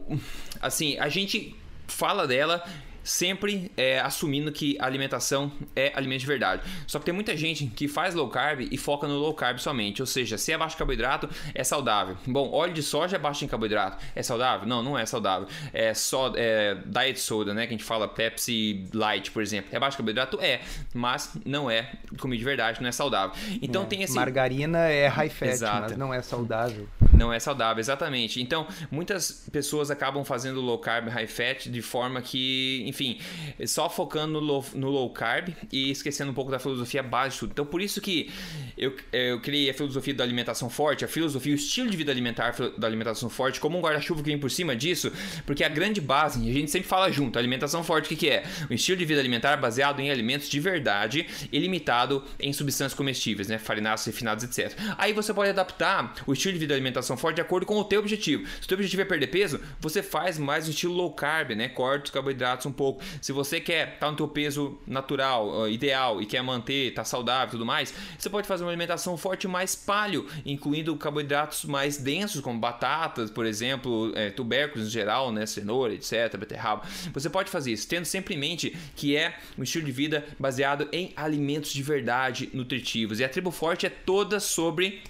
[0.60, 1.54] assim, a gente
[1.86, 2.64] fala dela
[3.04, 6.62] sempre é, assumindo que a alimentação é alimento de verdade.
[6.86, 10.00] Só que tem muita gente que faz low carb e foca no low carb somente,
[10.02, 12.16] ou seja, se é baixo carboidrato, é saudável.
[12.26, 14.66] Bom, óleo de soja é baixo em carboidrato, é saudável?
[14.66, 15.46] Não, não é saudável.
[15.72, 19.68] É só é, diet soda, né, que a gente fala Pepsi Light, por exemplo.
[19.72, 20.38] É baixo carboidrato?
[20.40, 20.60] É,
[20.94, 23.36] mas não é comida de verdade, não é saudável.
[23.60, 25.80] Então É, tem esse Margarina é high fat, Exato.
[25.82, 26.88] mas não é saudável.
[27.12, 28.40] não é saudável, exatamente.
[28.40, 33.18] Então, muitas pessoas acabam fazendo low carb, high fat de forma que, enfim,
[33.66, 37.40] só focando no low, no low carb e esquecendo um pouco da filosofia base de
[37.40, 37.50] tudo.
[37.50, 38.30] Então, por isso que
[38.78, 42.54] eu, eu criei a filosofia da alimentação forte, a filosofia, o estilo de vida alimentar
[42.78, 45.12] da alimentação forte, como um guarda-chuva que vem por cima disso,
[45.44, 48.44] porque a grande base, a gente sempre fala junto, alimentação forte, o que, que é?
[48.70, 53.48] O estilo de vida alimentar baseado em alimentos de verdade e limitado em substâncias comestíveis,
[53.48, 53.58] né?
[53.58, 54.78] Farináceos, refinados, etc.
[54.96, 57.84] Aí você pode adaptar o estilo de vida de alimentação forte de acordo com o
[57.84, 58.46] teu objetivo.
[58.60, 61.68] Se o teu objetivo é perder peso, você faz mais um estilo low carb, né?
[61.68, 62.83] Corta os carboidratos um pouco.
[63.20, 67.48] Se você quer estar no teu peso natural, uh, ideal e quer manter, tá saudável
[67.48, 72.40] e tudo mais, você pode fazer uma alimentação forte mais paleo, incluindo carboidratos mais densos,
[72.40, 75.46] como batatas, por exemplo, é, tubérculos em geral, né?
[75.46, 76.82] Cenoura, etc, beterraba.
[77.12, 80.88] Você pode fazer isso, tendo sempre em mente que é um estilo de vida baseado
[80.92, 83.20] em alimentos de verdade nutritivos.
[83.20, 85.02] E a tribo forte é toda sobre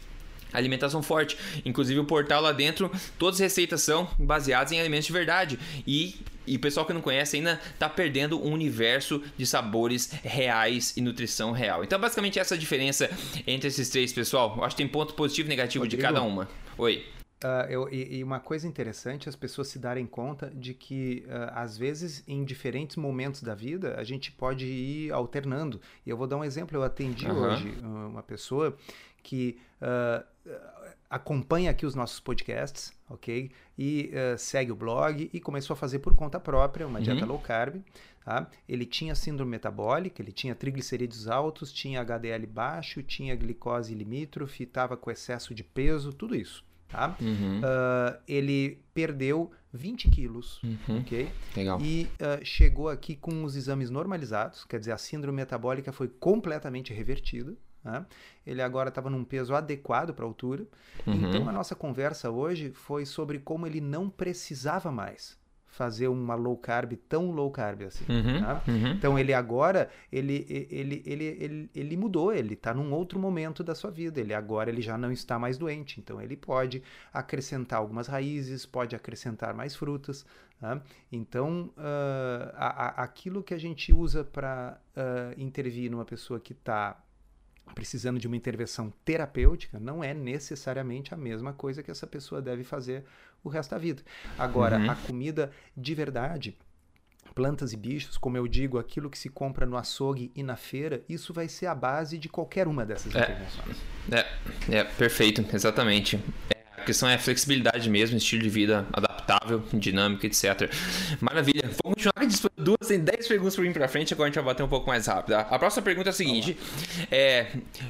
[0.55, 1.37] alimentação forte.
[1.64, 5.59] Inclusive o portal lá dentro, todas as receitas são baseadas em alimentos de verdade.
[5.87, 10.95] E e o pessoal que não conhece ainda tá perdendo um universo de sabores reais
[10.95, 11.83] e nutrição real.
[11.83, 13.09] Então, basicamente, essa é a diferença
[13.47, 14.53] entre esses três, pessoal.
[14.59, 16.03] Eu acho que tem ponto positivo e negativo de Rodrigo?
[16.14, 16.47] cada uma.
[16.77, 17.03] Oi.
[17.43, 21.62] Ah, eu- e, e uma coisa interessante, as pessoas se darem conta de que, ah,
[21.62, 25.81] às vezes, em diferentes momentos da vida, a gente pode ir alternando.
[26.05, 26.77] E eu vou dar um exemplo.
[26.77, 27.55] Eu atendi Aham.
[27.55, 28.77] hoje ah, uma pessoa
[29.23, 30.23] que ah,
[31.09, 33.51] acompanha aqui os nossos podcasts, ok?
[33.79, 37.29] E ah, segue o blog e começou a fazer por conta própria uma dieta Uhum.
[37.29, 37.77] low carb.
[38.25, 38.49] Tá?
[38.67, 44.97] Ele tinha síndrome metabólica, ele tinha triglicerídeos altos, tinha HDL baixo, tinha glicose limítrofe, estava
[44.97, 46.65] com excesso de peso, tudo isso.
[46.89, 47.15] Tá?
[47.21, 47.61] Uhum.
[47.63, 51.01] Ah, ele perdeu 20 quilos, Uhum.
[51.01, 51.31] ok?
[51.55, 51.79] Legal.
[51.83, 56.95] E ah, chegou aqui com os exames normalizados, quer dizer, a síndrome metabólica foi completamente
[56.95, 57.55] revertida.
[57.85, 58.07] Né?
[58.47, 60.64] Ele agora estava num peso adequado para a altura.
[61.07, 61.14] Uhum.
[61.29, 66.57] Então a nossa conversa hoje foi sobre como ele não precisava mais fazer uma low
[66.57, 68.05] carb tão low carb assim.
[68.09, 68.40] Uhum.
[68.40, 68.62] tá?
[68.68, 68.92] Uhum.
[68.92, 73.75] Então ele agora ele ele, ele, ele, ele mudou, ele está num outro momento da
[73.75, 74.20] sua vida.
[74.20, 76.81] Ele agora ele já não está mais doente, então ele pode
[77.12, 80.25] acrescentar algumas raízes, pode acrescentar mais frutas.
[80.61, 80.81] tá?
[81.11, 84.79] Então ah, a- a- aquilo que a gente usa para
[85.37, 86.97] intervir numa pessoa que está
[87.74, 92.64] precisando de uma intervenção terapêutica não é necessariamente a mesma coisa que essa pessoa deve
[92.64, 93.05] fazer
[93.42, 94.03] o resto da vida.
[94.38, 94.90] Agora, Uhum.
[94.90, 96.57] a comida de verdade,
[97.35, 101.03] plantas e bichos, como eu digo, aquilo que se compra no açougue e na feira,
[101.09, 103.22] isso vai ser a base de qualquer uma dessas É.
[103.22, 103.77] intervenções.
[104.70, 106.20] É, é, perfeito, exatamente.
[106.50, 108.87] É, a questão é a flexibilidade mesmo, estilo de vida
[109.25, 110.71] adaptável, dinâmico, etc.
[111.21, 111.63] Maravilha.
[111.83, 114.45] Vamos continuar as duas, tem 10 perguntas por mim pra frente, agora a gente vai
[114.45, 115.35] bater um pouco mais rápido.
[115.35, 115.41] tá?
[115.51, 116.57] A próxima pergunta é a seguinte:
[117.11, 117.47] é,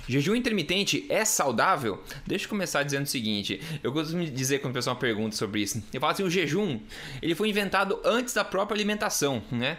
[0.09, 2.03] jejum intermitente é saudável?
[2.27, 5.83] Deixa eu começar dizendo o seguinte: eu costumo dizer quando o pessoal pergunta sobre isso,
[5.93, 6.81] eu falo assim: o jejum
[7.21, 9.79] ele foi inventado antes da própria alimentação, né?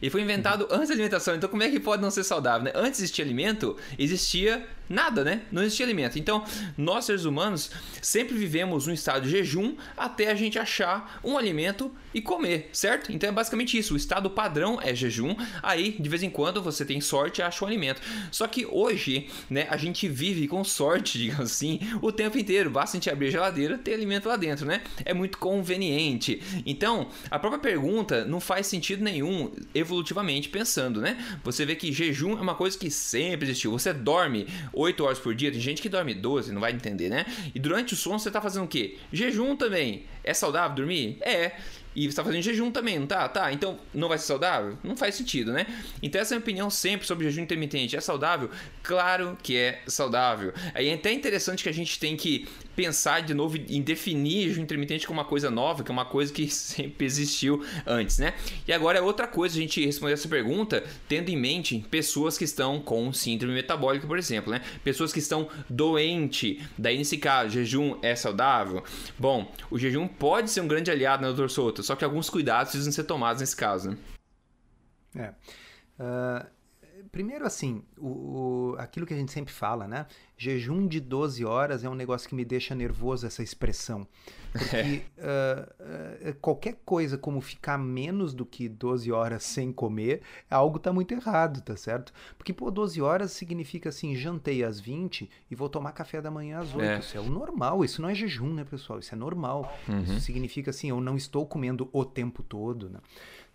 [0.00, 2.72] Ele foi inventado antes da alimentação, então como é que pode não ser saudável, né?
[2.74, 5.42] Antes existia alimento, existia nada, né?
[5.50, 6.18] Não existia alimento.
[6.18, 6.44] Então,
[6.76, 11.92] nós seres humanos sempre vivemos um estado de jejum até a gente achar um alimento
[12.14, 13.12] e comer, certo?
[13.12, 13.94] Então é basicamente isso.
[13.94, 15.34] O estado padrão é jejum.
[15.62, 18.00] Aí, de vez em quando, você tem sorte e acha um alimento.
[18.30, 22.70] Só que hoje, né, a gente vive com sorte, digamos assim, o tempo inteiro.
[22.70, 24.82] Basta a gente abrir a geladeira, ter alimento lá dentro, né?
[25.04, 26.42] É muito conveniente.
[26.64, 31.16] Então, a própria pergunta não faz sentido nenhum evolutivamente pensando, né?
[31.44, 33.72] Você vê que jejum é uma coisa que sempre existiu.
[33.72, 37.26] Você dorme 8 horas por dia, tem gente que dorme 12, não vai entender, né?
[37.54, 38.96] E durante o sono você tá fazendo o quê?
[39.12, 40.04] Jejum também.
[40.22, 41.18] É saudável dormir?
[41.20, 41.52] É.
[41.94, 43.26] E você está fazendo jejum também, não tá?
[43.26, 44.76] Tá, então não vai ser saudável?
[44.84, 45.66] Não faz sentido, né?
[46.02, 47.96] Então essa é a minha opinião sempre sobre jejum intermitente.
[47.96, 48.50] É saudável?
[48.82, 50.52] Claro que é saudável.
[50.74, 52.46] Aí é até interessante que a gente tem que
[52.76, 56.32] pensar de novo em definir jejum intermitente como uma coisa nova, que é uma coisa
[56.32, 58.34] que sempre existiu antes, né?
[58.68, 62.44] E agora é outra coisa a gente responder essa pergunta tendo em mente pessoas que
[62.44, 64.60] estão com síndrome metabólica, por exemplo, né?
[64.84, 66.62] Pessoas que estão doentes.
[66.76, 68.84] Daí nesse caso, jejum é saudável?
[69.18, 71.82] Bom, o jejum pode ser um grande aliado, né, doutor Souto?
[71.82, 73.96] Só que alguns cuidados precisam ser tomados nesse caso, né?
[75.18, 75.28] É.
[75.98, 76.55] Uh,
[77.12, 80.06] primeiro, assim, o, o, aquilo que a gente sempre fala, né?
[80.36, 84.06] Jejum de 12 horas é um negócio que me deixa nervoso, essa expressão.
[84.52, 90.78] Porque uh, uh, qualquer coisa como ficar menos do que 12 horas sem comer, algo
[90.78, 92.12] tá muito errado, tá certo?
[92.36, 96.60] Porque, pô, 12 horas significa assim, jantei às 20 e vou tomar café da manhã
[96.60, 96.82] às 8.
[96.82, 96.98] É.
[96.98, 98.98] Isso é o normal, isso não é jejum, né, pessoal?
[98.98, 99.74] Isso é normal.
[99.88, 100.02] Uhum.
[100.02, 103.00] Isso significa assim, eu não estou comendo o tempo todo, né?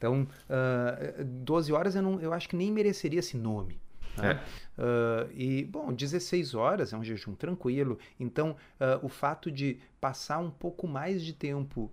[0.02, 3.80] Então, uh, 12 horas eu, não, eu acho que nem mereceria esse nome.
[4.18, 4.42] Né?
[4.78, 4.82] É.
[4.82, 8.00] Uh, e, bom, 16 horas é um jejum tranquilo.
[8.20, 11.92] Então, uh, o fato de passar um pouco mais de tempo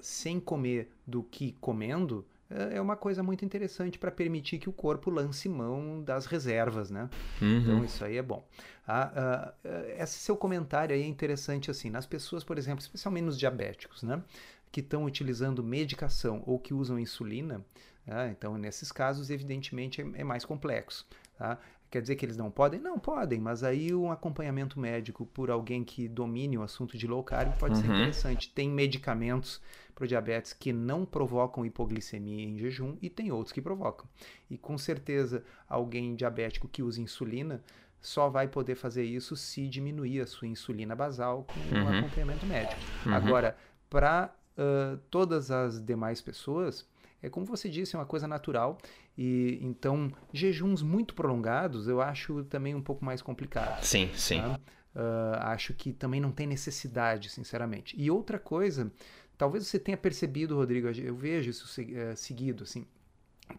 [0.00, 5.10] sem comer do que comendo é uma coisa muito interessante para permitir que o corpo
[5.10, 7.10] lance mão das reservas, né?
[7.42, 7.58] Uhum.
[7.58, 8.42] Então isso aí é bom.
[8.88, 9.52] Ah,
[9.98, 14.22] esse seu comentário aí é interessante assim, nas pessoas, por exemplo, especialmente nos diabéticos, né?
[14.70, 17.64] Que estão utilizando medicação ou que usam insulina,
[18.04, 18.28] tá?
[18.28, 21.06] então nesses casos, evidentemente, é, é mais complexo.
[21.38, 21.58] Tá?
[21.90, 22.80] Quer dizer que eles não podem?
[22.80, 27.22] Não podem, mas aí um acompanhamento médico por alguém que domine o assunto de low
[27.22, 27.80] carb pode uhum.
[27.80, 28.50] ser interessante.
[28.50, 29.60] Tem medicamentos
[29.94, 34.06] para o diabetes que não provocam hipoglicemia em jejum e tem outros que provocam.
[34.50, 37.62] E com certeza alguém diabético que usa insulina
[38.00, 41.84] só vai poder fazer isso se diminuir a sua insulina basal com uhum.
[41.84, 42.80] um acompanhamento médico.
[43.06, 43.14] Uhum.
[43.14, 43.56] Agora,
[43.88, 46.86] para uh, todas as demais pessoas,
[47.22, 48.78] é como você disse, é uma coisa natural.
[49.16, 53.82] E então, jejuns muito prolongados eu acho também um pouco mais complicado.
[53.82, 54.40] Sim, sim.
[54.40, 54.60] Tá?
[54.94, 57.94] Uh, acho que também não tem necessidade, sinceramente.
[57.98, 58.90] E outra coisa,
[59.36, 62.86] talvez você tenha percebido, Rodrigo, eu vejo isso uh, seguido, assim.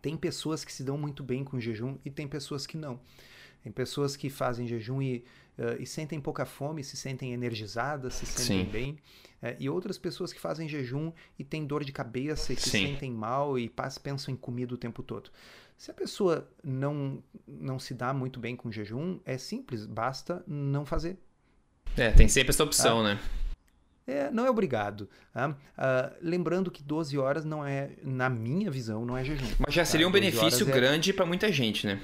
[0.01, 2.99] Tem pessoas que se dão muito bem com jejum e tem pessoas que não.
[3.63, 5.23] Tem pessoas que fazem jejum e,
[5.57, 8.71] uh, e sentem pouca fome, se sentem energizadas, se sentem Sim.
[8.71, 8.91] bem.
[9.41, 12.87] Uh, e outras pessoas que fazem jejum e têm dor de cabeça e se Sim.
[12.87, 15.29] sentem mal e pensam em comida o tempo todo.
[15.77, 20.85] Se a pessoa não, não se dá muito bem com jejum, é simples, basta não
[20.85, 21.17] fazer.
[21.95, 23.13] É, tem sempre essa opção, tá?
[23.13, 23.19] né?
[24.07, 25.09] É, não é obrigado.
[25.33, 25.49] Tá?
[25.49, 29.45] Uh, lembrando que 12 horas não é, na minha visão, não é jejum.
[29.59, 30.09] Mas já seria tá?
[30.09, 31.13] um benefício é grande é...
[31.13, 32.01] para muita gente, né?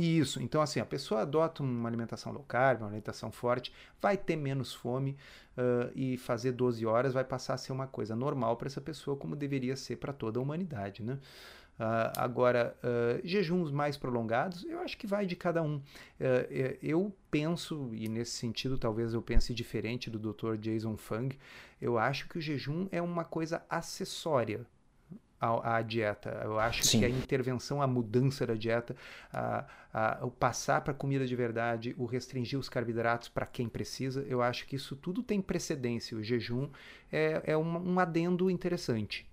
[0.00, 0.40] Isso.
[0.40, 4.72] Então, assim, a pessoa adota uma alimentação low carb, uma alimentação forte, vai ter menos
[4.72, 5.16] fome
[5.56, 9.16] uh, e fazer 12 horas vai passar a ser uma coisa normal para essa pessoa,
[9.16, 11.18] como deveria ser para toda a humanidade, né?
[11.80, 15.78] Uh, agora, uh, jejuns mais prolongados, eu acho que vai de cada um.
[15.78, 20.56] Uh, eu penso, e nesse sentido talvez eu pense diferente do Dr.
[20.58, 21.36] Jason Fung,
[21.80, 24.64] eu acho que o jejum é uma coisa acessória
[25.40, 26.40] à, à dieta.
[26.44, 27.00] Eu acho Sim.
[27.00, 28.96] que a intervenção, a mudança da dieta,
[29.32, 34.24] a, a, o passar para comida de verdade, o restringir os carboidratos para quem precisa,
[34.28, 36.16] eu acho que isso tudo tem precedência.
[36.16, 36.68] O jejum
[37.12, 39.26] é, é um, um adendo interessante.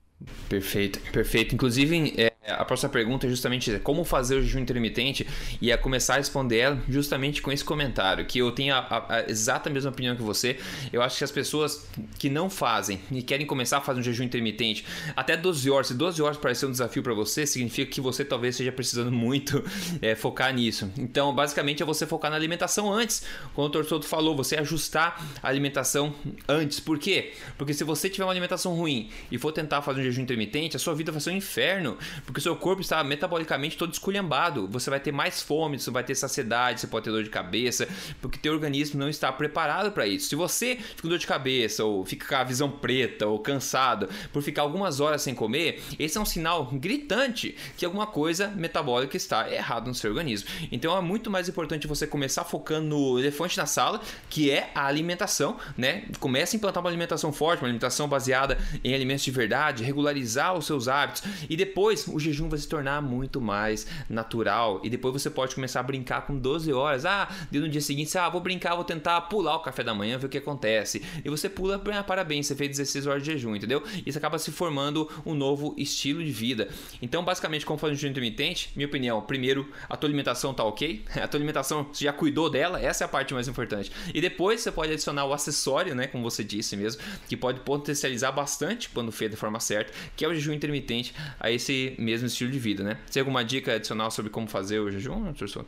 [0.47, 1.53] Perfeito, perfeito.
[1.53, 5.27] Inclusive, é, a próxima pergunta é justamente como fazer o jejum intermitente
[5.59, 9.15] e a começar a responder ela justamente com esse comentário, que eu tenho a, a,
[9.15, 10.57] a, exata mesma opinião que você.
[10.93, 11.87] Eu acho que as pessoas
[12.19, 15.93] que não fazem e querem começar a fazer um jejum intermitente até 12 horas, se
[15.93, 19.63] 12 horas parecer um desafio para você, significa que você talvez esteja precisando muito
[20.01, 20.91] é, focar nisso.
[20.97, 23.23] Então, basicamente, é você focar na alimentação antes.
[23.53, 26.13] Como o Souto falou, você ajustar a alimentação
[26.47, 26.79] antes.
[26.79, 27.33] Por quê?
[27.57, 30.79] Porque se você tiver uma alimentação ruim e for tentar fazer um jejum intermitente, a
[30.79, 31.97] sua vida vai ser um inferno,
[32.35, 34.67] porque o seu corpo está metabolicamente todo esculhambado.
[34.67, 37.87] Você vai ter mais fome, você vai ter saciedade, você pode ter dor de cabeça,
[38.21, 40.27] porque teu organismo não está preparado para isso.
[40.27, 44.09] Se você fica com dor de cabeça, ou fica com a visão preta, ou cansado
[44.33, 49.15] por ficar algumas horas sem comer, esse é um sinal gritante que alguma coisa metabólica
[49.15, 50.49] está errado no seu organismo.
[50.73, 54.85] Então é muito mais importante você começar focando no elefante na sala, que é a
[54.85, 56.03] alimentação, né?
[56.19, 60.65] Comece a implantar uma alimentação forte, uma alimentação baseada em alimentos de verdade, regularizar os
[60.65, 65.29] seus hábitos e depois o jejum vai se tornar muito mais natural e depois você
[65.29, 67.05] pode começar a brincar com 12 horas.
[67.05, 70.17] Ah, e no dia seguinte, ah, vou brincar, vou tentar pular o café da manhã,
[70.17, 71.01] ver o que acontece.
[71.23, 73.83] E você pula, ah, parabéns, você fez 16 horas de jejum, entendeu?
[74.05, 76.69] Isso acaba se formando um novo estilo de vida.
[77.01, 81.03] Então, basicamente, como faz um jejum intermitente, minha opinião, primeiro, a tua alimentação tá ok,
[81.21, 83.91] a tua alimentação, você já cuidou dela, essa é a parte mais importante.
[84.13, 88.31] E depois você pode adicionar o acessório, né, como você disse mesmo, que pode potencializar
[88.31, 92.51] bastante quando feito de forma certa, que é o jejum intermitente a esse mesmo estilo
[92.51, 92.99] de vida, né?
[93.11, 95.65] Tem alguma dica adicional sobre como fazer o jejum, professor?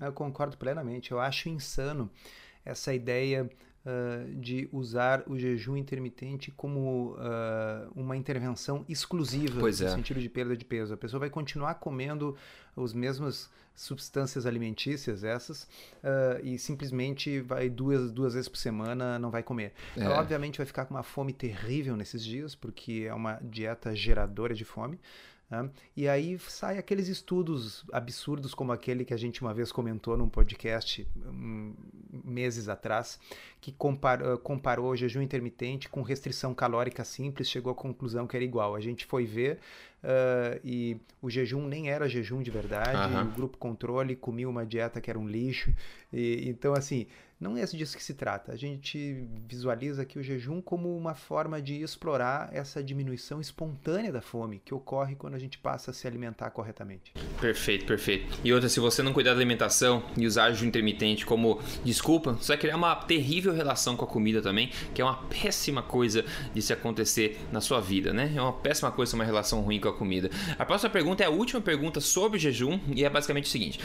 [0.00, 1.10] Eu concordo plenamente.
[1.10, 2.10] Eu acho insano
[2.64, 3.48] essa ideia
[3.84, 9.90] uh, de usar o jejum intermitente como uh, uma intervenção exclusiva pois no é.
[9.90, 10.94] sentido de perda de peso.
[10.94, 12.36] A pessoa vai continuar comendo
[12.76, 19.30] as mesmas substâncias alimentícias essas uh, e simplesmente vai duas, duas vezes por semana não
[19.30, 19.72] vai comer.
[19.96, 20.02] É.
[20.02, 24.52] Ela obviamente vai ficar com uma fome terrível nesses dias porque é uma dieta geradora
[24.54, 24.98] de fome.
[25.50, 25.70] Né?
[25.96, 30.28] E aí sai aqueles estudos absurdos como aquele que a gente uma vez comentou num
[30.28, 31.74] podcast um,
[32.24, 33.18] meses atrás,
[33.60, 38.44] que comparou, comparou o jejum intermitente com restrição calórica simples, chegou à conclusão que era
[38.44, 38.74] igual.
[38.74, 39.58] A gente foi ver
[40.02, 43.22] uh, e o jejum nem era jejum de verdade, uhum.
[43.22, 45.72] o grupo controle comia uma dieta que era um lixo.
[46.12, 47.06] E, então, assim,
[47.40, 48.52] não é disso que se trata.
[48.52, 54.20] A gente visualiza aqui o jejum como uma forma de explorar essa diminuição espontânea da
[54.20, 57.12] fome que ocorre quando a gente passa a se alimentar corretamente.
[57.40, 58.38] Perfeito, perfeito.
[58.42, 62.48] E outra, se você não cuidar da alimentação e usar jejum intermitente como desculpa, você
[62.48, 66.62] vai criar uma terrível relação com a comida também, que é uma péssima coisa de
[66.62, 68.32] se acontecer na sua vida, né?
[68.34, 70.30] É uma péssima coisa uma relação ruim com a comida.
[70.58, 73.80] A próxima pergunta é a última pergunta sobre jejum e é basicamente o seguinte: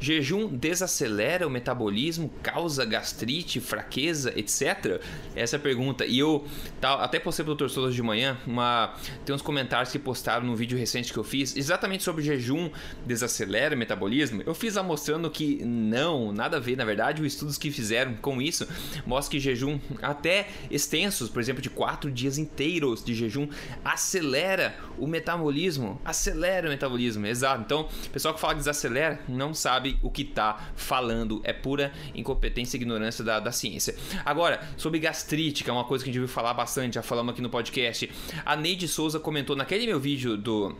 [0.00, 5.00] jejum desacelera o metabolismo, causa gastrite, fraqueza, etc?
[5.34, 6.04] Essa é a pergunta.
[6.04, 6.46] E eu
[6.80, 7.68] tá, até postei pro Dr.
[7.68, 11.56] Souza de manhã, uma, tem uns comentários que postaram no vídeo recente que eu fiz,
[11.56, 12.70] exatamente sobre jejum
[13.06, 14.42] desacelera o metabolismo.
[14.44, 16.76] Eu fiz lá mostrando que não, nada a ver.
[16.76, 18.66] Na verdade, os estudos que fizeram com isso
[19.06, 23.48] mostram que jejum até extensos, por exemplo, de quatro dias inteiros de jejum,
[23.84, 26.00] acelera o metabolismo.
[26.04, 27.62] Acelera o metabolismo, exato.
[27.62, 31.40] Então, o pessoal que fala desacelera não sabe o que está falando.
[31.44, 33.94] É pura incompetência e ignorância da, da ciência.
[34.24, 37.32] Agora, sobre gastrite, que é uma coisa que a gente ouviu falar bastante, já falamos
[37.32, 38.10] aqui no podcast.
[38.44, 40.74] A Neide Souza comentou naquele meu vídeo do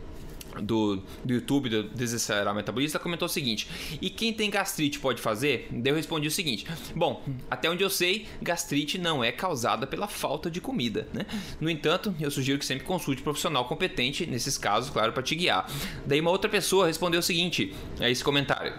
[0.61, 3.67] do, do YouTube, do Desacelerar Metabolista, comentou o seguinte:
[4.01, 5.69] E quem tem gastrite pode fazer?
[5.83, 10.49] Eu respondi o seguinte: Bom, até onde eu sei, gastrite não é causada pela falta
[10.49, 11.25] de comida, né?
[11.59, 15.35] No entanto, eu sugiro que sempre consulte um profissional competente, nesses casos, claro, para te
[15.35, 15.69] guiar.
[16.05, 18.73] Daí uma outra pessoa respondeu o seguinte: a esse comentário.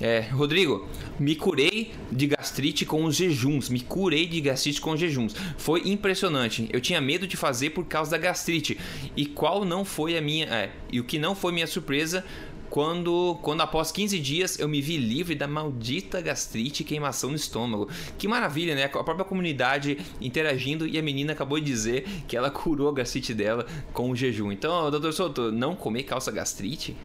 [0.00, 3.68] É, Rodrigo, me curei de gastrite com os jejuns.
[3.68, 5.34] Me curei de gastrite com jejuns.
[5.56, 6.68] Foi impressionante.
[6.72, 8.78] Eu tinha medo de fazer por causa da gastrite.
[9.16, 10.46] E qual não foi a minha.
[10.46, 12.24] É, e o que não foi minha surpresa
[12.68, 17.36] quando, quando após 15 dias eu me vi livre da maldita gastrite e queimação no
[17.36, 17.88] estômago.
[18.18, 18.84] Que maravilha, né?
[18.84, 23.34] A própria comunidade interagindo e a menina acabou de dizer que ela curou a gastrite
[23.34, 24.52] dela com o jejum.
[24.52, 26.96] Então, doutor Souto, não comer calça gastrite?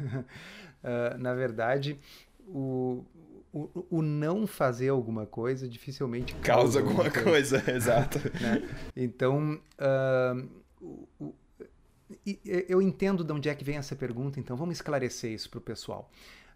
[0.00, 0.24] uh,
[1.18, 1.98] na verdade,
[2.46, 3.04] o,
[3.52, 8.18] o, o, não fazer alguma coisa dificilmente causa, causa alguma coisa, coisa exato.
[8.40, 8.68] Né?
[8.96, 10.48] Então, uh,
[11.18, 11.34] o,
[12.68, 15.62] eu entendo de onde é que vem essa pergunta, então vamos esclarecer isso para o
[15.62, 16.10] pessoal.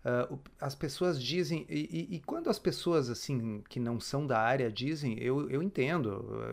[0.06, 4.38] Uh, as pessoas dizem, e, e, e, quando as pessoas assim que não são da
[4.38, 6.08] área dizem, eu, eu entendo.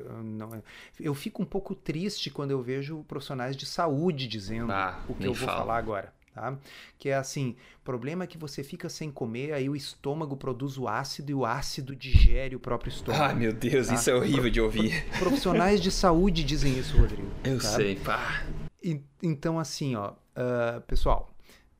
[0.10, 0.64] Eu, não,
[1.00, 5.28] eu fico um pouco triste quando eu vejo profissionais de saúde dizendo ah, o que
[5.28, 5.60] eu vou fala.
[5.60, 6.14] falar agora.
[6.34, 6.58] Tá?
[6.98, 10.88] Que é assim, problema é que você fica sem comer, aí o estômago produz o
[10.88, 13.24] ácido e o ácido digere o próprio estômago.
[13.24, 13.94] Ai, meu Deus, tá?
[13.94, 15.06] isso é horrível de ouvir.
[15.20, 17.30] Profissionais de saúde dizem isso, Rodrigo.
[17.44, 17.68] Eu tá?
[17.68, 18.44] sei, pá.
[18.84, 21.34] E, então, assim, ó, uh, pessoal,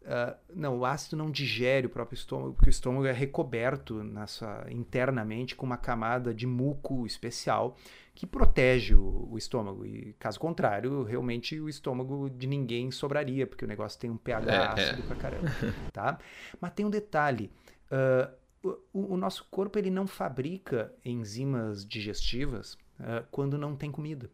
[0.04, 4.66] Uh, não, o ácido não digere o próprio estômago, porque o estômago é recoberto nessa,
[4.70, 7.78] internamente com uma camada de muco especial
[8.14, 9.86] que protege o, o, estômago.
[9.86, 14.52] E caso contrário, realmente o estômago de ninguém sobraria, porque o negócio tem um pH
[14.52, 14.68] é, é.
[14.68, 15.06] ácido é.
[15.06, 15.52] pra caramba.
[15.94, 16.20] Tá?
[16.60, 17.50] Mas tem um detalhe.
[17.90, 24.30] Uh, o, o, nosso corpo ele não fabrica enzimas digestivas uh, quando não tem comida.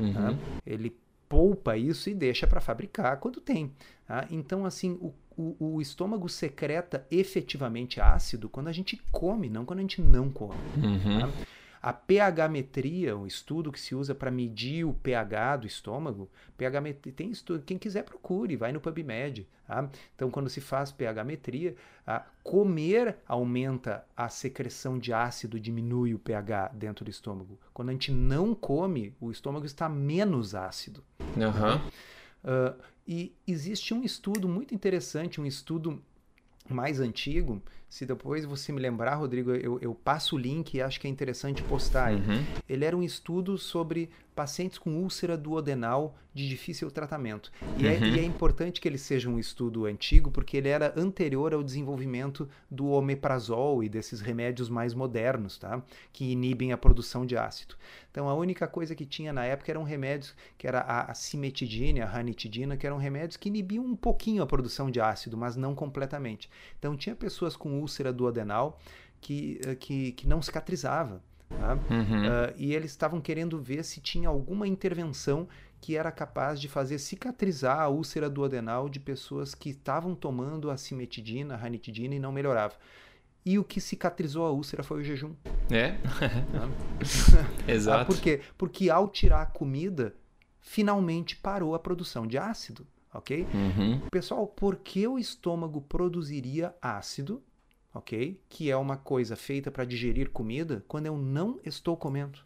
[0.00, 0.12] Uhum.
[0.12, 0.34] Tá?
[0.66, 0.90] Ele
[1.32, 3.72] poupa isso e deixa para fabricar quando tem.
[4.06, 4.26] Tá?
[4.30, 9.78] Então, assim, o, o, o, estômago secreta efetivamente ácido quando a gente come, não quando
[9.78, 10.60] a gente não come.
[10.76, 11.20] Uhum.
[11.20, 11.28] Tá?
[11.82, 16.80] A pH-metria, um estudo que se usa para medir o pH do estômago, pH
[17.16, 19.48] tem estudo, quem quiser procure, vai no PubMed.
[19.66, 19.90] Tá?
[20.14, 21.74] Então, quando se faz pH-metria,
[22.44, 27.58] comer aumenta a secreção de ácido, diminui o pH dentro do estômago.
[27.74, 31.02] Quando a gente não come, o estômago está menos ácido.
[31.36, 31.76] Uhum.
[32.44, 36.00] Uh, E existe um estudo muito interessante, um estudo
[36.68, 37.60] mais antigo,
[37.92, 41.10] se depois você me lembrar, Rodrigo, eu, eu passo o link e acho que é
[41.10, 42.10] interessante postar.
[42.14, 42.42] Uhum.
[42.66, 47.52] Ele era um estudo sobre pacientes com úlcera duodenal de difícil tratamento.
[47.76, 47.90] E, uhum.
[47.90, 51.62] é, e, é, importante que ele seja um estudo antigo, porque ele era anterior ao
[51.62, 55.82] desenvolvimento do omeprazol e desses remédios mais modernos, tá?
[56.12, 57.76] Que inibem a produção de ácido.
[58.10, 62.08] Então, a única coisa que tinha na época eram remédios, que era a, cimetidina, a
[62.08, 66.48] ranitidina, que eram remédios que inibiam um pouquinho a produção de ácido, mas não completamente.
[66.78, 68.78] Então, tinha pessoas com úlcera duodenal
[69.20, 71.22] que, eh, que, que não cicatrizava.
[71.58, 71.74] Tá?
[71.74, 72.26] Uhum.
[72.26, 75.48] Uh, e eles estavam querendo ver se tinha alguma intervenção
[75.80, 80.76] que era capaz de fazer cicatrizar a úlcera duodenal de pessoas que estavam tomando a
[80.76, 82.74] cimetidina, a ranitidina e não melhorava.
[83.44, 85.34] E o que cicatrizou a úlcera foi o jejum.
[85.68, 85.96] É?
[87.66, 88.02] Exato.
[88.02, 88.40] Ah, por quê?
[88.56, 90.14] Porque ao tirar a comida,
[90.60, 93.44] finalmente parou a produção de ácido, ok?
[93.52, 94.00] Uhum.
[94.10, 97.42] Pessoal, por que o estômago produziria ácido
[97.94, 98.40] ok?
[98.48, 102.38] Que é uma coisa feita para digerir comida quando eu não estou comendo.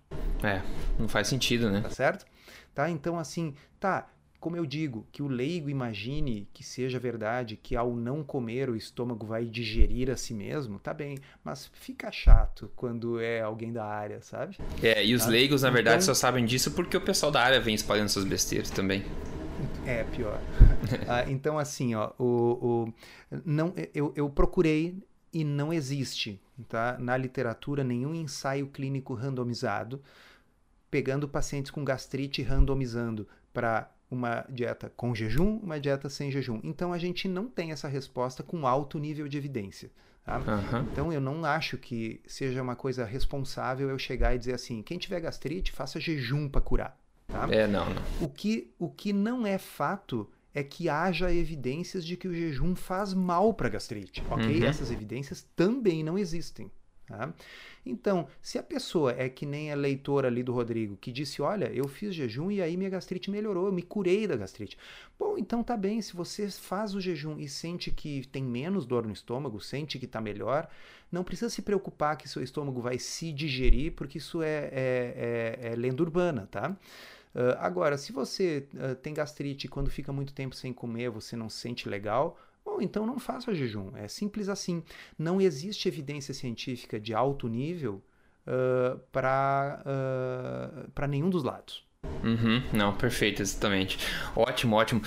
[0.42, 0.62] É,
[0.98, 1.80] não faz sentido, né?
[1.80, 2.26] Tá certo?
[2.74, 7.74] Tá, então assim, tá, como eu digo, que o leigo imagine que seja verdade que
[7.74, 12.70] ao não comer o estômago vai digerir a si mesmo, tá bem, mas fica chato
[12.76, 14.58] quando é alguém da área, sabe?
[14.82, 15.30] É, e os tá?
[15.30, 16.14] leigos, na verdade, então...
[16.14, 19.04] só sabem disso porque o pessoal da área vem espalhando essas besteiras também.
[19.86, 20.40] É, pior.
[21.08, 22.94] ah, então, assim, ó, o, o,
[23.44, 25.02] não, eu, eu procurei
[25.36, 30.00] e não existe tá, na literatura nenhum ensaio clínico randomizado
[30.90, 36.58] pegando pacientes com gastrite randomizando para uma dieta com jejum, uma dieta sem jejum.
[36.64, 39.90] Então a gente não tem essa resposta com alto nível de evidência.
[40.24, 40.38] Tá?
[40.38, 40.88] Uhum.
[40.90, 44.96] Então eu não acho que seja uma coisa responsável eu chegar e dizer assim: quem
[44.96, 46.98] tiver gastrite, faça jejum para curar.
[47.26, 47.46] Tá?
[47.50, 48.02] É, não, não.
[48.22, 52.74] O que, o que não é fato é que haja evidências de que o jejum
[52.74, 54.58] faz mal para a gastrite, ok?
[54.58, 54.64] Uhum.
[54.64, 56.70] Essas evidências também não existem.
[57.06, 57.30] Tá?
[57.84, 61.66] Então, se a pessoa é que nem a leitora ali do Rodrigo, que disse: Olha,
[61.66, 64.78] eu fiz jejum e aí minha gastrite melhorou, eu me curei da gastrite.
[65.18, 69.06] Bom, então tá bem, se você faz o jejum e sente que tem menos dor
[69.06, 70.68] no estômago, sente que está melhor,
[71.12, 75.72] não precisa se preocupar que seu estômago vai se digerir, porque isso é, é, é,
[75.72, 76.74] é lenda urbana, tá?
[77.36, 81.36] Uh, agora, se você uh, tem gastrite e quando fica muito tempo sem comer você
[81.36, 83.94] não se sente legal, bom, então não faça jejum.
[83.94, 84.82] É simples assim.
[85.18, 88.02] Não existe evidência científica de alto nível
[88.46, 89.82] uh, para
[91.06, 91.86] nenhum dos lados.
[92.26, 93.98] Uhum, não, perfeito, exatamente.
[94.34, 95.00] Ótimo, ótimo.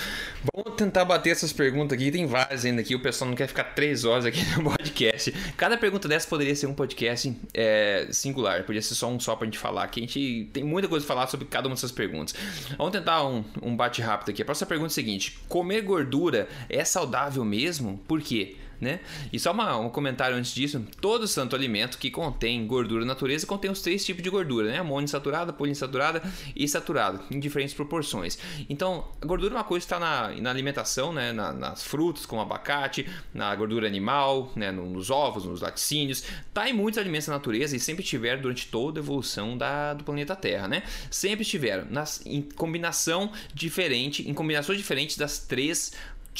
[0.54, 2.10] Vamos tentar bater essas perguntas aqui.
[2.12, 2.96] Tem várias ainda aqui.
[2.96, 5.32] O pessoal não quer ficar três horas aqui no podcast.
[5.58, 8.64] Cada pergunta dessa poderia ser um podcast é, singular.
[8.64, 9.88] Podia ser só um só pra gente falar.
[9.88, 12.34] Que a gente tem muita coisa a falar sobre cada uma dessas perguntas.
[12.78, 14.42] Vamos tentar um, um bate rápido aqui.
[14.42, 18.00] A próxima pergunta é a seguinte: Comer gordura é saudável mesmo?
[18.08, 18.56] Por quê?
[18.80, 18.99] Né?
[19.32, 23.69] E só uma, um comentário antes disso: todo santo alimento que contém gordura natureza contém
[23.69, 24.82] os três tipos de gordura, né?
[24.82, 26.21] Monoinsaturada, poliinsaturada
[26.55, 28.38] e saturada, em diferentes proporções.
[28.69, 31.32] Então, a gordura é uma coisa que está na, na alimentação, né?
[31.32, 34.71] Na, nas frutas, como abacate, na gordura animal, né?
[34.71, 36.23] nos ovos, nos laticínios,
[36.53, 40.03] tá em muitos alimentos da natureza e sempre tiveram durante toda a evolução da, do
[40.03, 40.84] planeta Terra, né?
[41.09, 45.93] Sempre estiveram nas, em combinação diferente, em combinações diferentes das três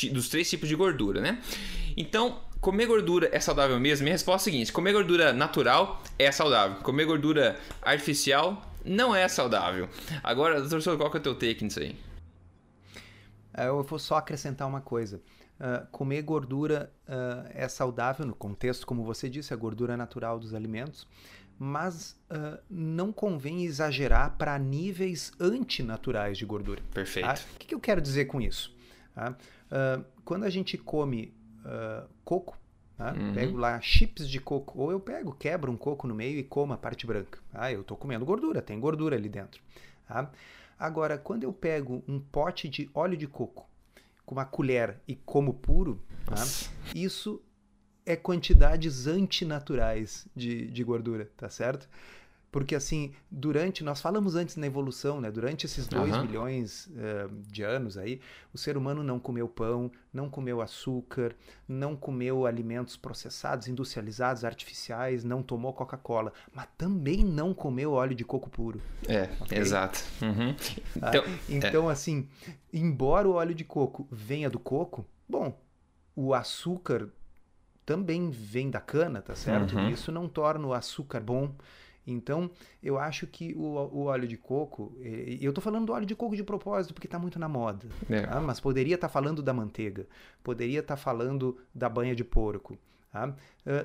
[0.08, 1.41] dos três tipos de gordura, né?
[1.97, 4.04] Então, comer gordura é saudável mesmo?
[4.04, 9.28] Minha resposta é a seguinte: comer gordura natural é saudável, comer gordura artificial não é
[9.28, 9.89] saudável.
[10.24, 11.95] Agora, doutor qual que é o teu take nisso aí?
[13.54, 15.22] É, eu vou só acrescentar uma coisa.
[15.60, 20.54] Uh, comer gordura uh, é saudável no contexto, como você disse, a gordura natural dos
[20.54, 21.06] alimentos,
[21.58, 26.82] mas uh, não convém exagerar para níveis antinaturais de gordura.
[26.93, 27.26] Perfeito.
[27.26, 27.34] Tá?
[27.34, 28.74] O que, que, eu quero dizer com isso?
[29.14, 29.36] Tá?
[29.72, 31.34] Uh, quando a gente come
[31.65, 32.57] uh, coco,
[32.97, 33.13] tá?
[33.13, 33.34] uhum.
[33.34, 36.74] pego lá chips de coco, ou eu pego, quebro um coco no meio e como
[36.74, 37.39] a parte branca.
[37.53, 39.61] Ah, eu estou comendo gordura, tem gordura ali dentro.
[40.07, 40.32] Tá?
[40.78, 43.70] Agora, quando eu pego um pote de óleo de coco
[44.26, 46.43] com uma colher e como puro, tá?
[46.95, 47.41] isso
[48.05, 51.88] é quantidades antinaturais de, de gordura, tá certo?
[52.52, 53.84] Porque, assim, durante.
[53.84, 55.30] Nós falamos antes na evolução, né?
[55.30, 56.24] Durante esses dois uhum.
[56.24, 58.20] milhões uh, de anos aí,
[58.54, 61.36] o ser humano não comeu pão, não comeu açúcar,
[61.68, 68.26] não comeu alimentos processados, industrializados, artificiais, não tomou Coca-Cola, mas também não comeu óleo de
[68.26, 68.82] coco puro.
[69.08, 69.60] É, okay?
[69.60, 70.04] exato.
[70.22, 70.56] Uhum.
[70.95, 71.93] Então, ah, então é.
[71.93, 72.28] assim,
[72.74, 75.56] embora o óleo de coco venha do coco, bom,
[76.16, 77.10] o açúcar
[77.86, 79.76] também vem da cana, tá certo?
[79.76, 79.89] Uhum.
[79.89, 81.56] Isso não torna o açúcar bom
[82.12, 82.49] Então,
[82.82, 84.93] eu acho que o, o óleo de coco,
[85.41, 88.22] eu estou falando do óleo de coco de propósito porque está muito na moda, é.
[88.22, 88.39] tá?
[88.39, 90.07] mas poderia estar tá falando da manteiga,
[90.43, 92.78] poderia estar tá falando da banha de porco.
[93.12, 93.28] Tá?
[93.28, 93.36] Uh,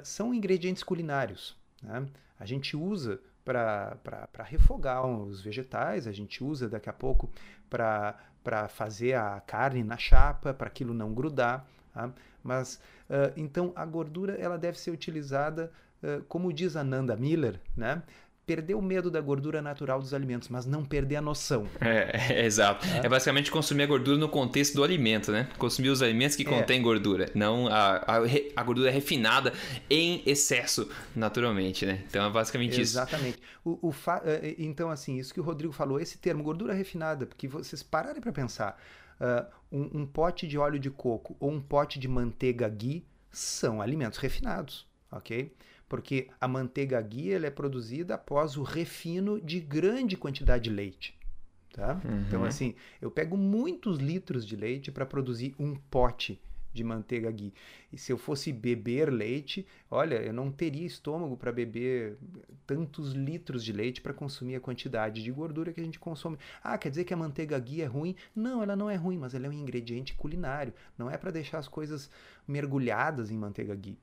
[0.02, 1.56] são ingredientes culinários.
[1.82, 2.06] Né?
[2.38, 7.30] A gente usa para refogar os vegetais, a gente usa daqui a pouco
[7.68, 11.66] para fazer a carne na chapa, para aquilo não grudar.
[11.92, 12.10] Tá?
[12.42, 15.70] Mas uh, então a gordura ela deve ser utilizada,
[16.28, 18.02] como diz a Nanda Miller, né?
[18.46, 21.66] perder o medo da gordura natural dos alimentos, mas não perder a noção.
[21.80, 22.86] É, é exato.
[22.86, 23.06] É.
[23.06, 23.08] é.
[23.08, 25.48] basicamente consumir a gordura no contexto do alimento, né?
[25.58, 26.44] Consumir os alimentos que é.
[26.44, 28.16] contêm gordura, não a, a,
[28.56, 29.52] a, gordura refinada
[29.88, 32.04] em excesso, naturalmente, né?
[32.06, 33.38] Então é basicamente Exatamente.
[33.38, 33.44] isso.
[33.64, 33.82] Exatamente.
[33.82, 33.94] O,
[34.24, 38.20] é, então, assim, isso que o Rodrigo falou, esse termo, gordura refinada, porque vocês pararem
[38.20, 38.78] para pensar,
[39.20, 43.80] uh, um, um pote de óleo de coco ou um pote de manteiga ghee são
[43.80, 45.52] alimentos refinados, ok?
[45.88, 51.18] Porque a manteiga ghee é produzida após o refino de grande quantidade de leite.
[51.72, 52.00] Tá?
[52.04, 52.24] Uhum.
[52.26, 56.40] Então, assim, eu pego muitos litros de leite para produzir um pote
[56.74, 57.54] de manteiga ghee.
[57.92, 62.18] E se eu fosse beber leite, olha, eu não teria estômago para beber
[62.66, 66.36] tantos litros de leite para consumir a quantidade de gordura que a gente consome.
[66.62, 68.16] Ah, quer dizer que a manteiga ghee é ruim?
[68.34, 70.74] Não, ela não é ruim, mas ela é um ingrediente culinário.
[70.98, 72.10] Não é para deixar as coisas
[72.46, 73.96] mergulhadas em manteiga ghee.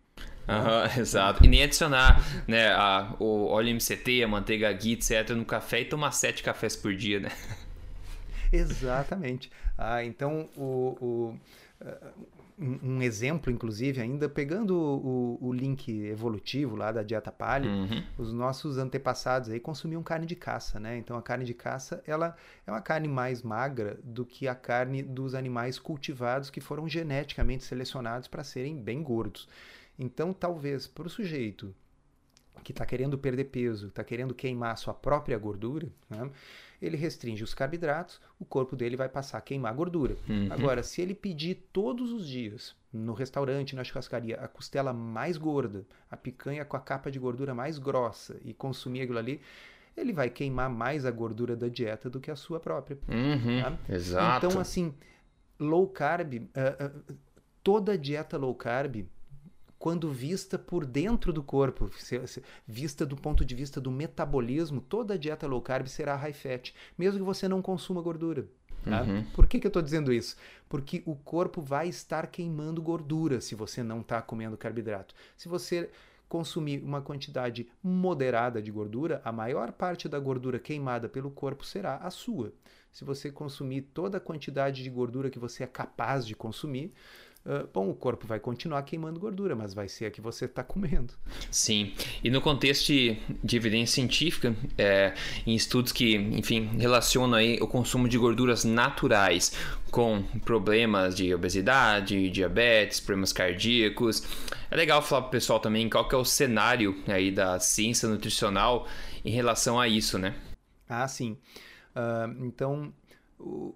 [0.47, 1.43] Uhum, exato.
[1.43, 5.30] E nem adicionar né, a, o óleo MCT, a manteiga ghee, etc.
[5.32, 7.30] no café e tomar sete cafés por dia, né?
[8.51, 9.49] Exatamente.
[9.78, 11.39] Ah, então, o, o
[12.61, 18.03] um exemplo, inclusive, ainda pegando o, o, link evolutivo lá da dieta paleo, uhum.
[18.19, 20.95] os nossos antepassados aí consumiam carne de caça, né?
[20.97, 22.36] Então a carne de caça, ela
[22.67, 27.63] é uma carne mais magra do que a carne dos animais cultivados que foram geneticamente
[27.63, 29.47] selecionados para serem bem gordos.
[29.97, 31.73] Então, talvez para o sujeito
[32.63, 36.29] que está querendo perder peso, está querendo queimar sua própria gordura, né?
[36.81, 40.15] ele restringe os carboidratos, o corpo dele vai passar a queimar gordura.
[40.27, 40.47] Uhum.
[40.49, 45.85] Agora, se ele pedir todos os dias, no restaurante, na churrascaria, a costela mais gorda,
[46.09, 49.41] a picanha com a capa de gordura mais grossa e consumir aquilo ali,
[49.95, 52.97] ele vai queimar mais a gordura da dieta do que a sua própria.
[53.07, 53.61] Uhum.
[53.61, 53.93] Tá?
[53.93, 54.45] Exato.
[54.45, 54.93] Então, assim,
[55.59, 57.15] low carb, uh, uh,
[57.63, 59.05] toda dieta low carb
[59.82, 61.89] quando vista por dentro do corpo,
[62.67, 67.17] vista do ponto de vista do metabolismo, toda dieta low carb será high fat, mesmo
[67.17, 68.45] que você não consuma gordura.
[68.84, 69.01] Tá?
[69.01, 69.23] Uhum.
[69.34, 70.38] Por que, que eu estou dizendo isso?
[70.69, 75.15] Porque o corpo vai estar queimando gordura se você não está comendo carboidrato.
[75.36, 75.89] Se você
[76.29, 81.95] consumir uma quantidade moderada de gordura, a maior parte da gordura queimada pelo corpo será
[81.97, 82.53] a sua.
[82.91, 86.93] Se você consumir toda a quantidade de gordura que você é capaz de consumir,
[87.43, 90.63] Uh, bom, o corpo vai continuar queimando gordura, mas vai ser a que você está
[90.63, 91.13] comendo.
[91.49, 91.91] Sim,
[92.23, 95.15] e no contexto de, de evidência científica, é,
[95.45, 99.57] em estudos que, enfim, relacionam aí o consumo de gorduras naturais
[99.89, 104.23] com problemas de obesidade, diabetes, problemas cardíacos,
[104.69, 108.07] é legal falar para o pessoal também qual que é o cenário aí da ciência
[108.07, 108.87] nutricional
[109.25, 110.35] em relação a isso, né?
[110.87, 111.37] Ah, sim.
[111.95, 112.93] Uh, então,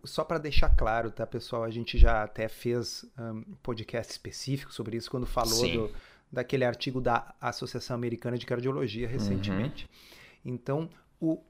[0.03, 1.63] só para deixar claro, tá, pessoal?
[1.63, 5.91] A gente já até fez um podcast específico sobre isso quando falou do,
[6.31, 9.85] daquele artigo da Associação Americana de Cardiologia recentemente.
[9.85, 10.53] Uhum.
[10.53, 10.89] Então,
[11.19, 11.43] o, uh,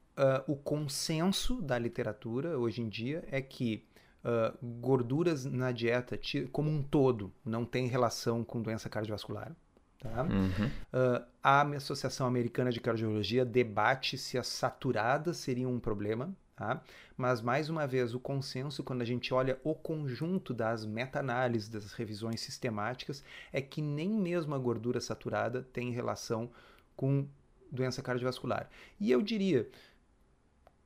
[0.47, 3.85] o consenso da literatura hoje em dia é que
[4.23, 6.19] uh, gorduras na dieta,
[6.51, 9.55] como um todo, não tem relação com doença cardiovascular.
[9.99, 10.23] Tá?
[10.23, 10.67] Uhum.
[10.67, 16.81] Uh, a Associação Americana de Cardiologia debate se as saturadas seriam um problema Tá?
[17.17, 21.91] Mas, mais uma vez, o consenso, quando a gente olha o conjunto das meta-análises, das
[21.91, 26.49] revisões sistemáticas, é que nem mesmo a gordura saturada tem relação
[26.95, 27.27] com
[27.69, 28.69] doença cardiovascular.
[28.97, 29.69] E eu diria,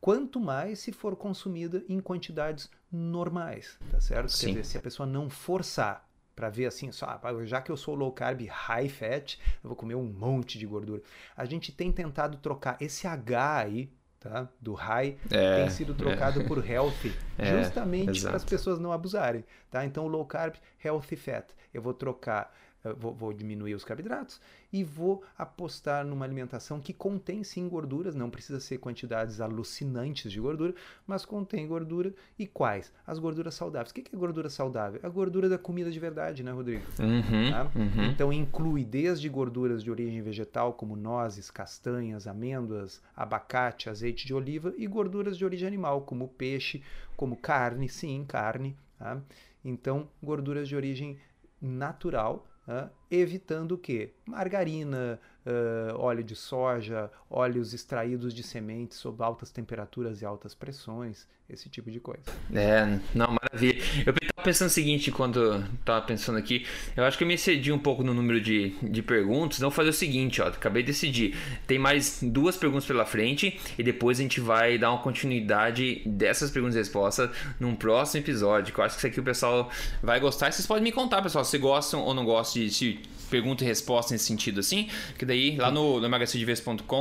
[0.02, 4.32] quanto mais se for consumida em quantidades normais, tá certo?
[4.32, 4.48] Sim.
[4.48, 7.78] Quer dizer, se a pessoa não forçar para ver assim, só, ah, já que eu
[7.78, 11.04] sou low carb, high fat, eu vou comer um monte de gordura.
[11.38, 14.48] A gente tem tentado trocar esse H aí tá?
[14.60, 16.44] do high é, tem sido trocado é.
[16.44, 19.44] por healthy, é, justamente para as pessoas não abusarem.
[19.72, 19.86] Tá?
[19.86, 21.46] Então, low carb, healthy fat.
[21.74, 22.54] Eu vou trocar
[22.98, 24.40] vou, vou, diminuir os carboidratos
[24.72, 30.40] e vou apostar numa alimentação que contém sim gorduras, não precisa ser quantidades alucinantes de
[30.40, 30.74] gordura,
[31.06, 32.92] mas contém gordura e quais?
[33.06, 33.92] As gorduras saudáveis.
[33.92, 35.00] O que é gordura saudável?
[35.04, 36.84] A gordura da comida de verdade, né, Rodrigo?
[37.00, 37.72] Uhum, tá?
[37.76, 38.06] uhum.
[38.06, 44.74] Então inclui desde gorduras de origem vegetal, como nozes, castanhas, amêndoas, abacate, azeite de oliva,
[44.78, 46.82] e gorduras de origem animal, como peixe,
[47.18, 48.76] como carne, sim, carne.
[48.98, 49.22] Tá?
[49.64, 51.18] Então, gorduras de origem
[51.62, 54.14] natural uh, evitando o quê?
[54.26, 61.28] Margarina, uh, óleo de soja, óleos extraídos de sementes sob altas temperaturas e altas pressões,
[61.50, 62.24] esse tipo de coisa.
[62.54, 63.82] É, não, maravilha.
[64.06, 67.72] Eu estava pensando o seguinte quando estava pensando aqui, eu acho que eu me excedi
[67.72, 70.88] um pouco no número de, de perguntas, então vou fazer o seguinte, ó, acabei de
[70.88, 71.36] decidir.
[71.66, 76.52] Tem mais duas perguntas pela frente e depois a gente vai dar uma continuidade dessas
[76.52, 79.72] perguntas e respostas num próximo episódio, que eu acho que isso aqui o pessoal
[80.04, 80.52] vai gostar.
[80.52, 82.99] Vocês podem me contar, pessoal, se gostam ou não gostam de se
[83.30, 86.10] pergunta e resposta nesse sentido assim, que daí lá no, no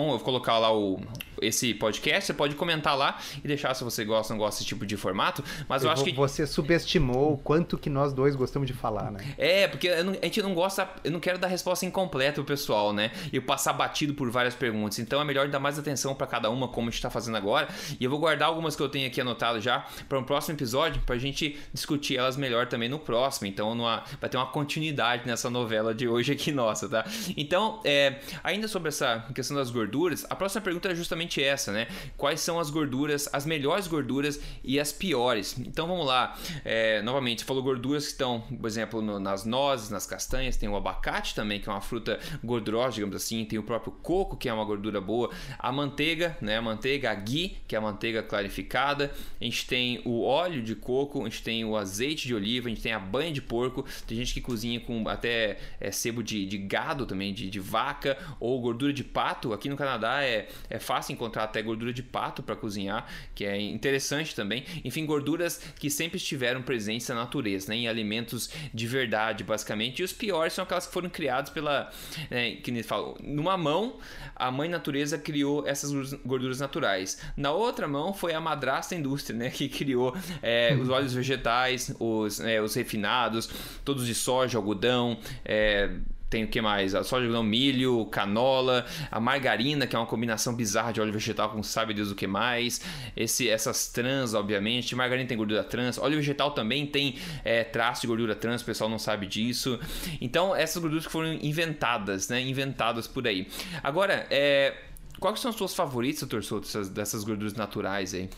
[0.04, 1.00] eu vou colocar lá o,
[1.42, 4.68] esse podcast, você pode comentar lá e deixar se você gosta ou não gosta desse
[4.68, 6.12] tipo de formato, mas eu, eu acho que...
[6.12, 9.34] Você subestimou o quanto que nós dois gostamos de falar, né?
[9.36, 12.92] É, porque não, a gente não gosta, eu não quero dar resposta incompleta pro pessoal,
[12.92, 13.10] né?
[13.32, 16.68] E passar batido por várias perguntas, então é melhor dar mais atenção para cada uma,
[16.68, 17.68] como a gente tá fazendo agora,
[17.98, 21.00] e eu vou guardar algumas que eu tenho aqui anotado já para um próximo episódio,
[21.02, 25.48] pra gente discutir elas melhor também no próximo, então numa, vai ter uma continuidade nessa
[25.48, 27.04] novela de hoje hoje aqui nossa, tá?
[27.36, 31.86] Então, é, ainda sobre essa questão das gorduras, a próxima pergunta é justamente essa, né?
[32.16, 35.58] Quais são as gorduras, as melhores gorduras e as piores?
[35.58, 36.36] Então vamos lá.
[36.64, 40.76] É, novamente, falou gorduras que estão, por exemplo, no, nas nozes, nas castanhas, tem o
[40.76, 44.52] abacate também, que é uma fruta gordurosa, digamos assim, tem o próprio coco, que é
[44.52, 46.56] uma gordura boa, a manteiga, né?
[46.56, 50.74] A manteiga, a ghee, que é a manteiga clarificada, a gente tem o óleo de
[50.74, 53.84] coco, a gente tem o azeite de oliva, a gente tem a banha de porco,
[54.06, 58.16] tem gente que cozinha com até é, sebo de, de gado também, de, de, vaca
[58.40, 59.52] ou gordura de pato.
[59.52, 63.60] Aqui no Canadá é, é fácil encontrar até gordura de pato para cozinhar, que é
[63.60, 64.64] interessante também.
[64.84, 70.00] Enfim, gorduras que sempre estiveram presentes na natureza, né, em alimentos de verdade, basicamente.
[70.00, 71.90] E os piores são aquelas que foram criadas pela.
[72.30, 73.98] Né, que nem fala, numa mão,
[74.34, 77.20] a mãe natureza criou essas gorduras naturais.
[77.36, 82.40] Na outra mão foi a madrasta indústria, né, que criou é, os óleos vegetais, os,
[82.40, 83.50] é, os refinados,
[83.84, 85.90] todos de soja, algodão, é,
[86.28, 86.94] tem o que mais?
[86.94, 91.50] A soja, não, milho, canola, a margarina, que é uma combinação bizarra de óleo vegetal
[91.50, 92.80] com sabe Deus o que mais.
[93.16, 94.94] Esse, essas trans, obviamente.
[94.94, 95.98] Margarina tem gordura trans.
[95.98, 99.78] Óleo vegetal também tem é, traço de gordura trans, o pessoal não sabe disso.
[100.20, 102.40] Então, essas gorduras que foram inventadas, né?
[102.40, 103.48] Inventadas por aí.
[103.82, 104.76] Agora, é,
[105.18, 108.28] quais são as suas favoritas, doutor Souto, dessas, dessas gorduras naturais aí?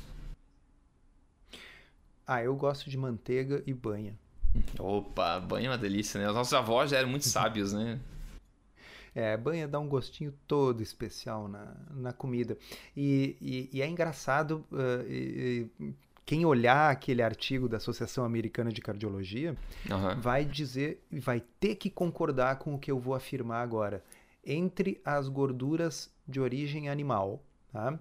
[2.27, 4.17] Ah, eu gosto de manteiga e banha.
[4.79, 6.29] Opa, banho é uma delícia, né?
[6.29, 8.01] Os nossos avós já eram muito sábios, né?
[9.15, 12.57] É, banha dá um gostinho todo especial na, na comida.
[12.97, 15.69] E, e, e é engraçado, uh, e,
[16.25, 19.57] quem olhar aquele artigo da Associação Americana de Cardiologia
[19.91, 20.21] uhum.
[20.21, 24.05] vai dizer, vai ter que concordar com o que eu vou afirmar agora.
[24.45, 27.43] Entre as gorduras de origem animal,
[27.73, 27.99] tá?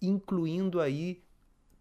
[0.00, 1.22] incluindo aí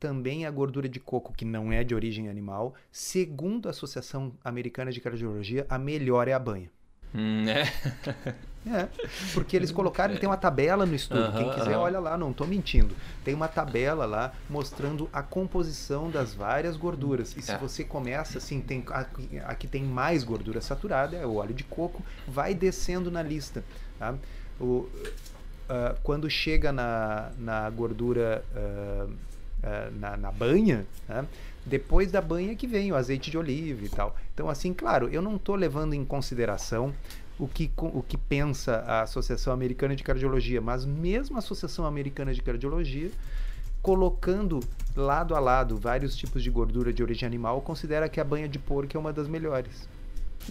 [0.02, 2.74] também a gordura de coco, que não é de origem animal.
[2.92, 6.72] Segundo a Associação Americana de Cardiologia, a melhor é a banha.
[7.14, 7.62] Hum, é.
[8.68, 8.90] é,
[9.36, 11.84] porque eles colocaram, tem uma tabela no estudo, uh -huh, quem quiser uh -huh.
[11.84, 12.96] olha lá, não estou mentindo.
[13.24, 17.38] Tem uma tabela lá mostrando a composição das várias gorduras.
[17.38, 17.58] E se é.
[17.60, 18.84] você começa assim, tem
[19.46, 23.64] aqui tem mais gordura saturada, é o óleo de coco, vai descendo na lista.
[24.00, 24.16] Tá?
[24.60, 24.90] O, uh,
[26.02, 29.31] quando chega na, na gordura uh,
[29.64, 31.26] uh, na, na, banha, né?
[31.66, 34.16] depois da banha que vem o azeite de oliva e tal.
[34.34, 36.94] Então, assim, claro, eu não estou levando em consideração
[37.40, 42.34] o que, o que pensa a Associação Americana de Cardiologia, mas mesmo a Associação Americana
[42.34, 43.10] de Cardiologia,
[43.82, 44.60] colocando
[44.96, 48.60] lado a lado vários tipos de gordura de origem animal, considera que a banha de
[48.60, 49.90] porco é uma das melhores.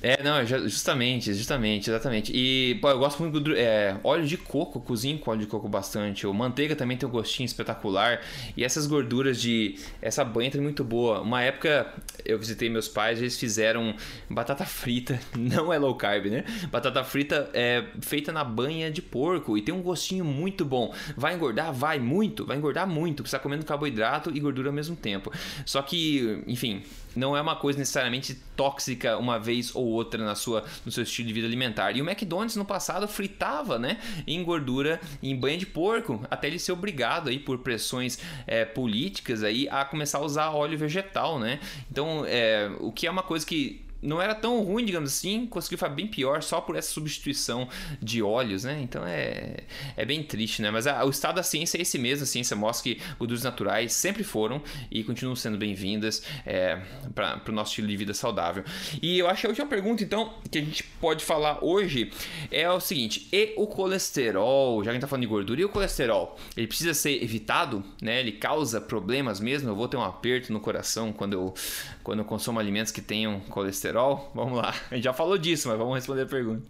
[0.02, 2.32] É, não, justamente, justamente, exatamente.
[2.34, 5.68] E, pô, eu gosto muito do é, óleo de coco, cozinho com óleo de coco
[5.68, 6.26] bastante.
[6.26, 8.20] O manteiga também tem um gostinho espetacular.
[8.56, 9.76] E essas gorduras de.
[10.00, 11.20] Essa banha é muito boa.
[11.20, 11.92] Uma época
[12.24, 13.94] eu visitei meus pais, eles fizeram
[14.28, 16.44] batata frita, não é low carb, né?
[16.70, 20.94] Batata frita é feita na banha de porco e tem um gostinho muito bom.
[21.16, 21.72] Vai engordar?
[21.72, 23.22] Vai muito, vai engordar muito.
[23.24, 25.32] Tá comendo carboidrato e gordura ao mesmo tempo.
[25.64, 26.82] Só que, enfim,
[27.14, 31.28] não é uma coisa necessariamente tóxica uma vez ou outra na sua, no seu estilo
[31.28, 31.96] de vida alimentar.
[31.96, 36.58] E o McDonald's no passado fritava né, em gordura em banha de porco, até ele
[36.58, 41.60] ser obrigado aí por pressões é, políticas aí a começar a usar óleo vegetal, né?
[41.90, 45.78] Então, é, o que é uma coisa que não era tão ruim, digamos assim, conseguiu
[45.78, 47.68] ficar bem pior só por essa substituição
[48.00, 48.80] de óleos, né?
[48.82, 49.58] Então é,
[49.96, 50.70] é bem triste, né?
[50.70, 53.92] Mas a, o estado da ciência é esse mesmo, a ciência mostra que gorduras naturais
[53.92, 56.80] sempre foram e continuam sendo bem-vindas é,
[57.14, 58.64] para o nosso estilo de vida saudável.
[59.02, 62.10] E eu acho que a última pergunta, então, que a gente pode falar hoje
[62.50, 64.78] é o seguinte: e o colesterol?
[64.82, 66.38] Já que a gente tá falando de gordura, e o colesterol?
[66.56, 68.20] Ele precisa ser evitado, né?
[68.20, 69.68] Ele causa problemas mesmo?
[69.68, 71.54] Eu vou ter um aperto no coração quando eu,
[72.02, 74.30] quando eu consumo alimentos que tenham colesterol colesterol?
[74.34, 74.74] Vamos lá.
[74.90, 76.68] A gente já falou disso, mas vamos responder a pergunta.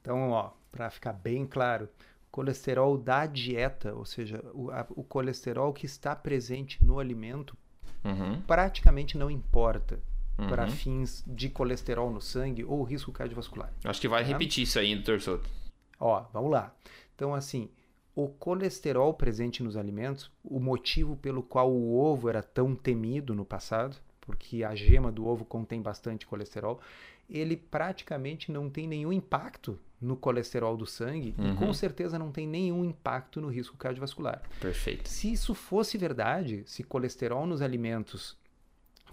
[0.00, 1.88] Então, ó, para ficar bem claro,
[2.30, 7.56] colesterol da dieta, ou seja, o, a, o colesterol que está presente no alimento,
[8.04, 8.40] uhum.
[8.42, 10.00] praticamente não importa
[10.38, 10.48] uhum.
[10.48, 13.72] para fins de colesterol no sangue ou risco cardiovascular.
[13.84, 14.28] Acho que vai tá?
[14.28, 15.48] repetir isso aí, doutor Soto.
[16.00, 16.74] Ó, vamos lá.
[17.14, 17.70] Então, assim,
[18.14, 23.44] o colesterol presente nos alimentos, o motivo pelo qual o ovo era tão temido no
[23.44, 26.80] passado, porque a gema do ovo contém bastante colesterol,
[27.28, 31.52] ele praticamente não tem nenhum impacto no colesterol do sangue uhum.
[31.52, 34.42] e com certeza não tem nenhum impacto no risco cardiovascular.
[34.60, 35.08] Perfeito.
[35.08, 38.36] Se isso fosse verdade, se colesterol nos alimentos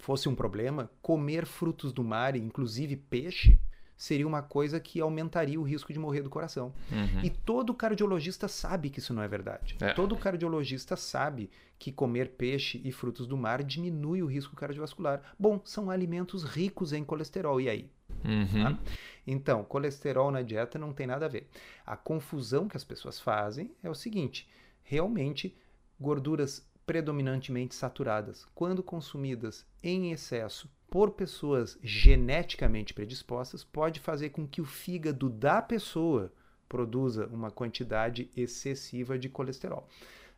[0.00, 3.58] fosse um problema, comer frutos do mar, inclusive peixe,
[4.00, 6.72] seria uma coisa que aumentaria o risco de morrer do coração.
[6.90, 7.22] Uhum.
[7.22, 9.76] E todo cardiologista sabe que isso não é verdade.
[9.78, 9.92] É.
[9.92, 15.20] Todo cardiologista sabe que comer peixe e frutos do mar diminui o risco cardiovascular.
[15.38, 17.60] Bom, são alimentos ricos em colesterol.
[17.60, 17.90] E aí?
[18.24, 18.62] Uhum.
[18.64, 18.78] Tá?
[19.26, 21.50] Então, colesterol na dieta não tem nada a ver.
[21.84, 24.48] A confusão que as pessoas fazem é o seguinte:
[24.82, 25.54] realmente,
[26.00, 34.60] gorduras predominantemente saturadas, quando consumidas em excesso por pessoas geneticamente predispostas, pode fazer com que
[34.60, 36.32] o fígado da pessoa
[36.68, 39.86] produza uma quantidade excessiva de colesterol.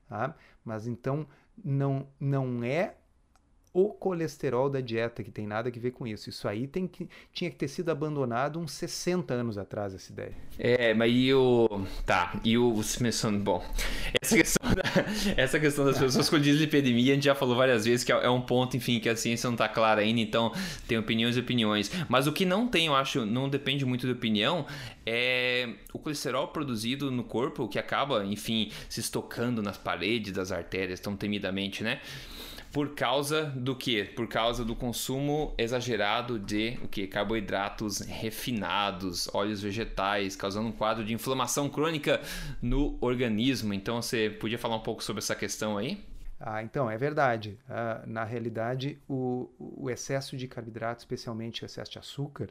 [0.06, 0.36] Tá?
[0.62, 1.26] Mas então
[1.64, 2.96] não, não é
[3.74, 6.28] o colesterol da dieta, que tem nada a ver com isso.
[6.28, 10.32] Isso aí tem que, tinha que ter sido abandonado uns 60 anos atrás, essa ideia.
[10.58, 11.86] É, mas e o.
[12.04, 13.38] Tá, e o Smithson.
[13.38, 13.64] Bom,
[14.20, 14.82] essa questão, da,
[15.36, 18.28] essa questão das pessoas com dislipidemia, a gente já falou várias vezes que é, é
[18.28, 20.52] um ponto, enfim, que a ciência não está clara ainda, então
[20.86, 21.90] tem opiniões e opiniões.
[22.10, 24.66] Mas o que não tem, eu acho, não depende muito da opinião,
[25.06, 31.00] é o colesterol produzido no corpo, que acaba, enfim, se estocando nas paredes das artérias
[31.00, 32.00] tão temidamente, né?
[32.72, 34.02] Por causa do que?
[34.04, 37.06] Por causa do consumo exagerado de o que?
[37.06, 42.20] Carboidratos refinados, óleos vegetais, causando um quadro de inflamação crônica
[42.62, 43.74] no organismo.
[43.74, 46.02] Então você podia falar um pouco sobre essa questão aí?
[46.40, 47.58] Ah, então, é verdade.
[47.68, 52.48] Ah, na realidade, o, o excesso de carboidrato, especialmente o excesso de açúcar,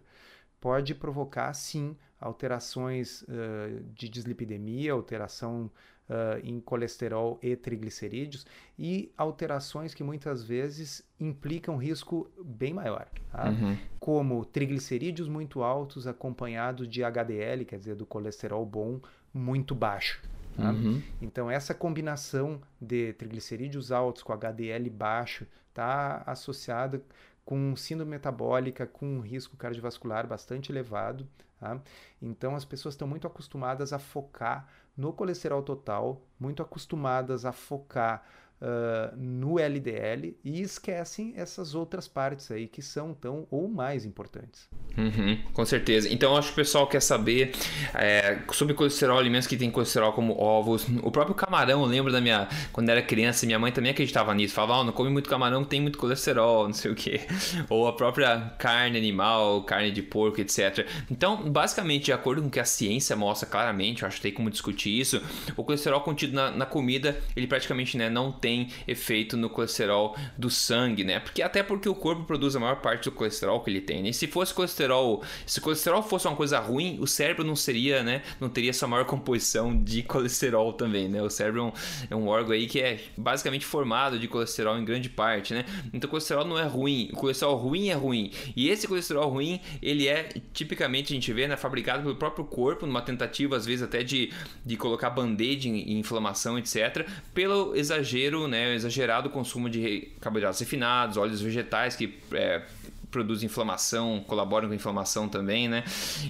[0.62, 5.72] pode provocar, sim, alterações uh, de dislipidemia, alteração
[6.12, 8.46] uh, em colesterol e triglicerídeos
[8.78, 13.50] e alterações que muitas vezes implicam risco bem maior, tá?
[13.50, 13.78] uhum.
[14.00, 19.00] como triglicerídeos muito altos acompanhados de HDL, quer dizer, do colesterol bom
[19.34, 20.22] muito baixo.
[20.56, 20.72] Tá?
[20.72, 21.02] Uhum.
[21.22, 27.02] Então, essa combinação de triglicerídeos altos com HDL baixo está associada
[27.46, 31.26] com síndrome metabólica, com um risco cardiovascular bastante elevado.
[31.60, 31.80] Tá?
[32.22, 38.24] Então, as pessoas estão muito acostumadas a focar no colesterol total, muito acostumadas a focar
[38.62, 44.70] uh, no LDL e esquecem essas outras partes aí que são tão ou mais importantes.
[44.98, 46.10] Uhum, com certeza.
[46.12, 47.54] Então acho que o pessoal quer saber
[47.94, 50.86] é, sobre colesterol, alimentos que tem colesterol como ovos.
[51.02, 52.48] O próprio camarão, eu lembro da minha.
[52.72, 54.54] Quando era criança, minha mãe também acreditava nisso.
[54.54, 57.22] Falava, oh, não come muito camarão, tem muito colesterol, não sei o que.
[57.70, 60.86] Ou a própria carne animal, carne de porco, etc.
[61.10, 64.34] Então, basicamente, de acordo com o que a ciência mostra claramente, eu acho que tem
[64.34, 65.22] como discutir isso,
[65.56, 70.16] o colesterol contido na, na comida, ele praticamente né, não tem tem efeito no colesterol
[70.38, 71.20] do sangue, né?
[71.20, 74.04] Porque até porque o corpo produz a maior parte do colesterol que ele tem.
[74.04, 74.10] Né?
[74.10, 78.22] E se fosse colesterol, se colesterol fosse uma coisa ruim, o cérebro não seria, né?
[78.40, 81.22] Não teria sua maior composição de colesterol também, né?
[81.22, 81.72] O cérebro é um,
[82.12, 85.66] é um órgão aí que é basicamente formado de colesterol em grande parte, né?
[85.94, 88.32] Então o colesterol não é ruim, o colesterol ruim é ruim.
[88.56, 92.86] E esse colesterol ruim, ele é tipicamente a gente vê, né, fabricado pelo próprio corpo
[92.86, 94.32] numa tentativa às vezes até de,
[94.66, 101.18] de colocar band-aid em, em inflamação, etc, pelo exagero né, exagerado consumo de carboidratos refinados,
[101.18, 102.64] óleos vegetais que é,
[103.10, 105.84] produzem inflamação, colaboram com a inflamação também, né?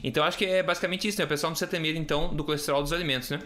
[0.03, 1.25] Então acho que é basicamente isso, né?
[1.25, 3.39] O pessoal não precisa ter medo então do colesterol dos alimentos, né?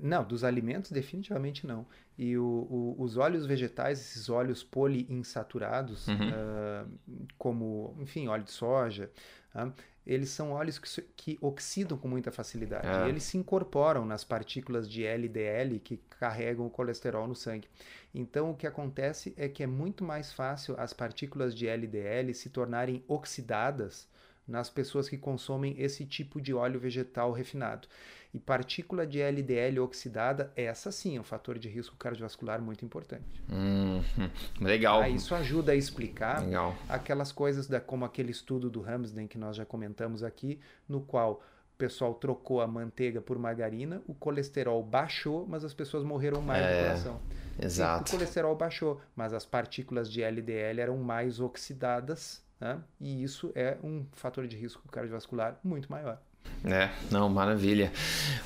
[0.00, 1.86] Não, dos alimentos definitivamente não.
[2.16, 6.14] E o, o, os óleos vegetais, esses óleos poliinsaturados, uhum.
[6.14, 9.10] uh, como, enfim, óleo de soja,
[9.54, 9.72] uh,
[10.06, 12.86] eles são óleos que, que oxidam com muita facilidade.
[13.06, 17.68] E eles se incorporam nas partículas de LDL que carregam o colesterol no sangue.
[18.14, 22.50] Então, o que acontece é que é muito mais fácil as partículas de LDL se
[22.50, 24.08] tornarem oxidadas
[24.46, 27.86] nas pessoas que consomem esse tipo de óleo vegetal refinado.
[28.32, 33.24] E partícula de LDL oxidada, essa sim é um fator de risco cardiovascular muito importante.
[33.50, 34.02] Hum,
[34.60, 35.02] legal.
[35.02, 36.74] Ah, isso ajuda a explicar legal.
[36.88, 40.58] aquelas coisas da, como aquele estudo do Ramsden que nós já comentamos aqui,
[40.88, 41.42] no qual
[41.78, 46.68] pessoal trocou a manteiga por margarina, o colesterol baixou, mas as pessoas morreram mais é,
[46.68, 47.20] do coração.
[47.60, 48.10] Exato.
[48.10, 52.78] E o colesterol baixou, mas as partículas de LDL eram mais oxidadas né?
[53.00, 56.18] e isso é um fator de risco cardiovascular muito maior.
[56.64, 57.92] É, não, maravilha.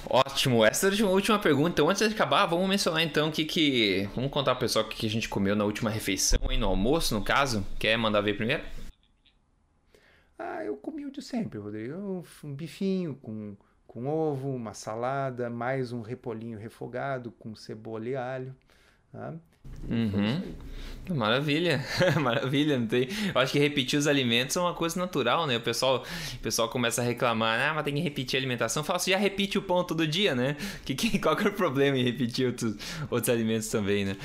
[0.08, 0.64] Ótimo.
[0.64, 1.70] Essa é a última pergunta.
[1.70, 4.08] Então, antes de acabar, vamos mencionar então o que que.
[4.14, 7.14] Vamos contar pro pessoal o que a gente comeu na última refeição, aí no almoço,
[7.14, 7.64] no caso.
[7.78, 8.62] Quer mandar ver primeiro?
[10.44, 12.24] Ah, eu comi o de sempre, Rodrigo.
[12.42, 18.56] Um bifinho com, com ovo, uma salada, mais um repolinho refogado com cebola e alho.
[19.12, 19.38] Tá?
[19.88, 20.42] Uhum.
[21.10, 21.84] Maravilha,
[22.20, 23.08] maravilha, não tem.
[23.34, 25.56] Eu acho que repetir os alimentos é uma coisa natural, né?
[25.56, 26.04] O pessoal,
[26.34, 28.84] o pessoal começa a reclamar, ah, mas tem que repetir a alimentação.
[28.84, 30.56] Fala, você já repite o pão todo dia, né?
[30.84, 32.76] Que, que, qual que é o problema em repetir outros,
[33.10, 34.16] outros alimentos também, né?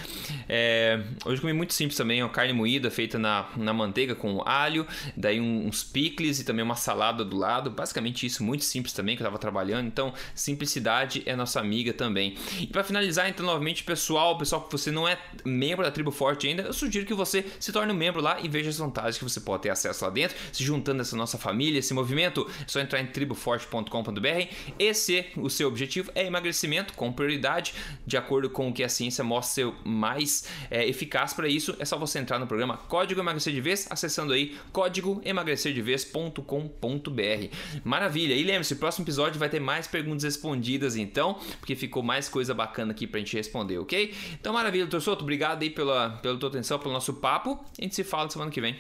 [0.48, 4.86] É, hoje comi muito simples também, uma carne moída feita na, na manteiga com alho,
[5.16, 7.72] daí uns picles e também uma salada do lado.
[7.72, 9.88] Basicamente isso, muito simples também, que eu tava trabalhando.
[9.88, 12.36] Então, simplicidade é nossa amiga também.
[12.60, 16.48] E para finalizar, então, novamente, pessoal, pessoal que você não é membro da Tribo Forte
[16.48, 19.24] ainda, eu sugiro que você se torne um membro lá e veja as vantagens que
[19.24, 22.48] você pode ter acesso lá dentro, se juntando a essa nossa família, esse movimento.
[22.62, 24.54] É só entrar em triboforte.com.br.
[24.78, 27.74] Esse, o seu objetivo é emagrecimento com prioridade,
[28.06, 31.76] de acordo com o que a ciência mostra ser mais é, eficaz para isso.
[31.80, 37.56] É só você entrar no programa Código Emagrecer de Vez, acessando aí códigoemagrecerdevez.com.br.
[37.84, 38.36] Maravilha!
[38.36, 42.54] E lembre-se, o próximo episódio vai ter mais perguntas respondidas, então, porque ficou mais coisa
[42.54, 44.14] bacana aqui pra gente responder, ok?
[44.34, 47.60] Então, maravilha, doutor Souto, obrigado aí pela, pela tua atenção, pelo nosso papo.
[47.78, 48.76] A gente se fala semana que vem.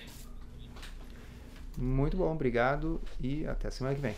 [1.77, 4.15] Muito bom, obrigado e até semana que vem.